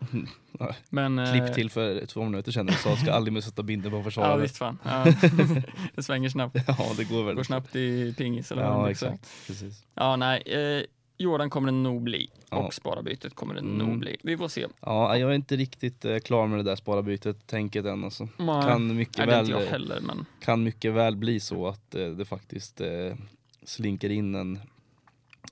[0.52, 0.76] Nej.
[0.90, 3.92] men eh, Klipp till för två minuter sedan och sa ska aldrig mer sätta binden
[3.92, 4.42] på Ja, försvarare.
[4.42, 4.80] visst fan.
[4.84, 5.06] Ja.
[5.96, 6.56] det svänger snabbt.
[6.68, 7.36] Ja, det går Det väl.
[7.36, 9.30] går snabbt i pingis eller Ja, exakt.
[9.48, 9.84] Precis.
[9.96, 10.42] Ja, nej.
[10.46, 10.84] Eh,
[11.24, 12.30] Jordan kommer det nog bli.
[12.50, 12.58] Ja.
[12.58, 13.78] Och spararbytet kommer det Mm.
[13.78, 14.18] nog bli.
[14.24, 14.68] Vi får se.
[14.82, 18.28] Ja, jag är inte riktigt eh, klar med det där sparabytet tänket än alltså.
[18.38, 22.08] Nej, Kan mycket, nej, väl, jag heller, men kan mycket väl bli så att eh,
[22.08, 23.16] det faktiskt eh,
[23.64, 24.60] slinker in en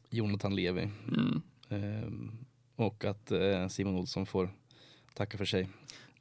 [0.10, 0.90] Jonathan Levi.
[1.08, 2.32] mm, Ehm,
[2.76, 4.50] och att eh, Simon Olsson får
[5.14, 5.70] tacka för sig.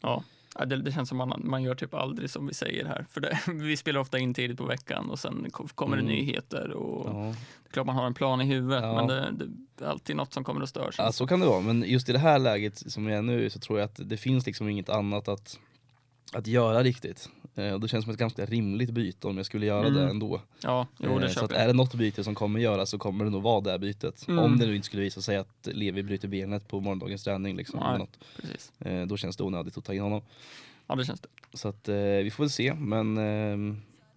[0.01, 0.25] ja.
[0.59, 3.07] Ja, Det, det känns som man, man gör typ aldrig som vi säger här.
[3.11, 6.13] För det, vi spelar ofta in tidigt på veckan och sen ko- kommer det Mm.
[6.15, 6.71] nyheter.
[6.71, 7.35] Och Ja.
[7.63, 8.95] Det är klart man har en plan i huvudet, Ja.
[8.95, 9.33] men det,
[9.77, 10.91] det är alltid något som kommer att störa.
[10.99, 11.61] Ja, så kan det vara.
[11.61, 14.17] Men just i det här läget som vi är nu så tror jag att det
[14.17, 15.59] finns liksom inget annat att,
[16.33, 17.29] att göra riktigt.
[17.55, 19.95] Eh, och det känns som ett ganska rimligt byte om jag skulle göra Mm.
[19.95, 20.41] det ändå.
[20.63, 23.25] Ja, jo, det Eh, så att är det något byte som kommer göras så kommer
[23.25, 24.29] det nog vara det här bytet.
[24.29, 24.45] Mm.
[24.45, 27.57] Om det nu inte skulle visa sig att Levi bryter benet på morgondagens träning.
[27.57, 27.99] Liksom, Nej.
[27.99, 28.19] något.
[28.41, 28.73] Precis.
[28.79, 30.23] Eh, då känns det onödigt att ta in honom.
[30.87, 31.29] Ja, det känns det.
[31.55, 31.89] Så att
[32.25, 32.75] vi får väl se.
[32.75, 33.19] Men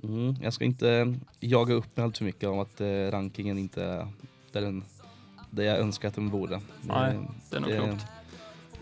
[0.03, 3.83] Mm, jag ska inte jaga upp mig allt för mycket om att eh, rankingen inte
[3.83, 4.07] är
[4.51, 4.83] där, den,
[5.49, 6.61] där jag önskar att den borde.
[6.81, 7.17] Nej,
[7.49, 8.05] Det är nog klokt.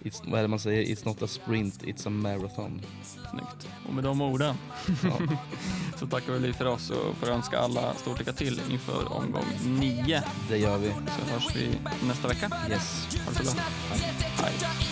[0.03, 0.95] It's, vad är det man säger?
[0.95, 2.81] It's not a sprint, it's a marathon.
[3.03, 3.67] Snyggt.
[3.87, 4.55] Och med de orden
[5.03, 5.17] Ja.
[5.99, 10.23] så tackar vi för oss och får önska alla stort lycka till inför omgång nio.
[10.49, 10.89] Det gör vi.
[10.89, 11.69] Så hörs vi
[12.07, 12.51] nästa vecka.
[12.69, 13.07] Yes.
[13.25, 13.63] Ha det så bra.
[14.37, 14.90] Hej.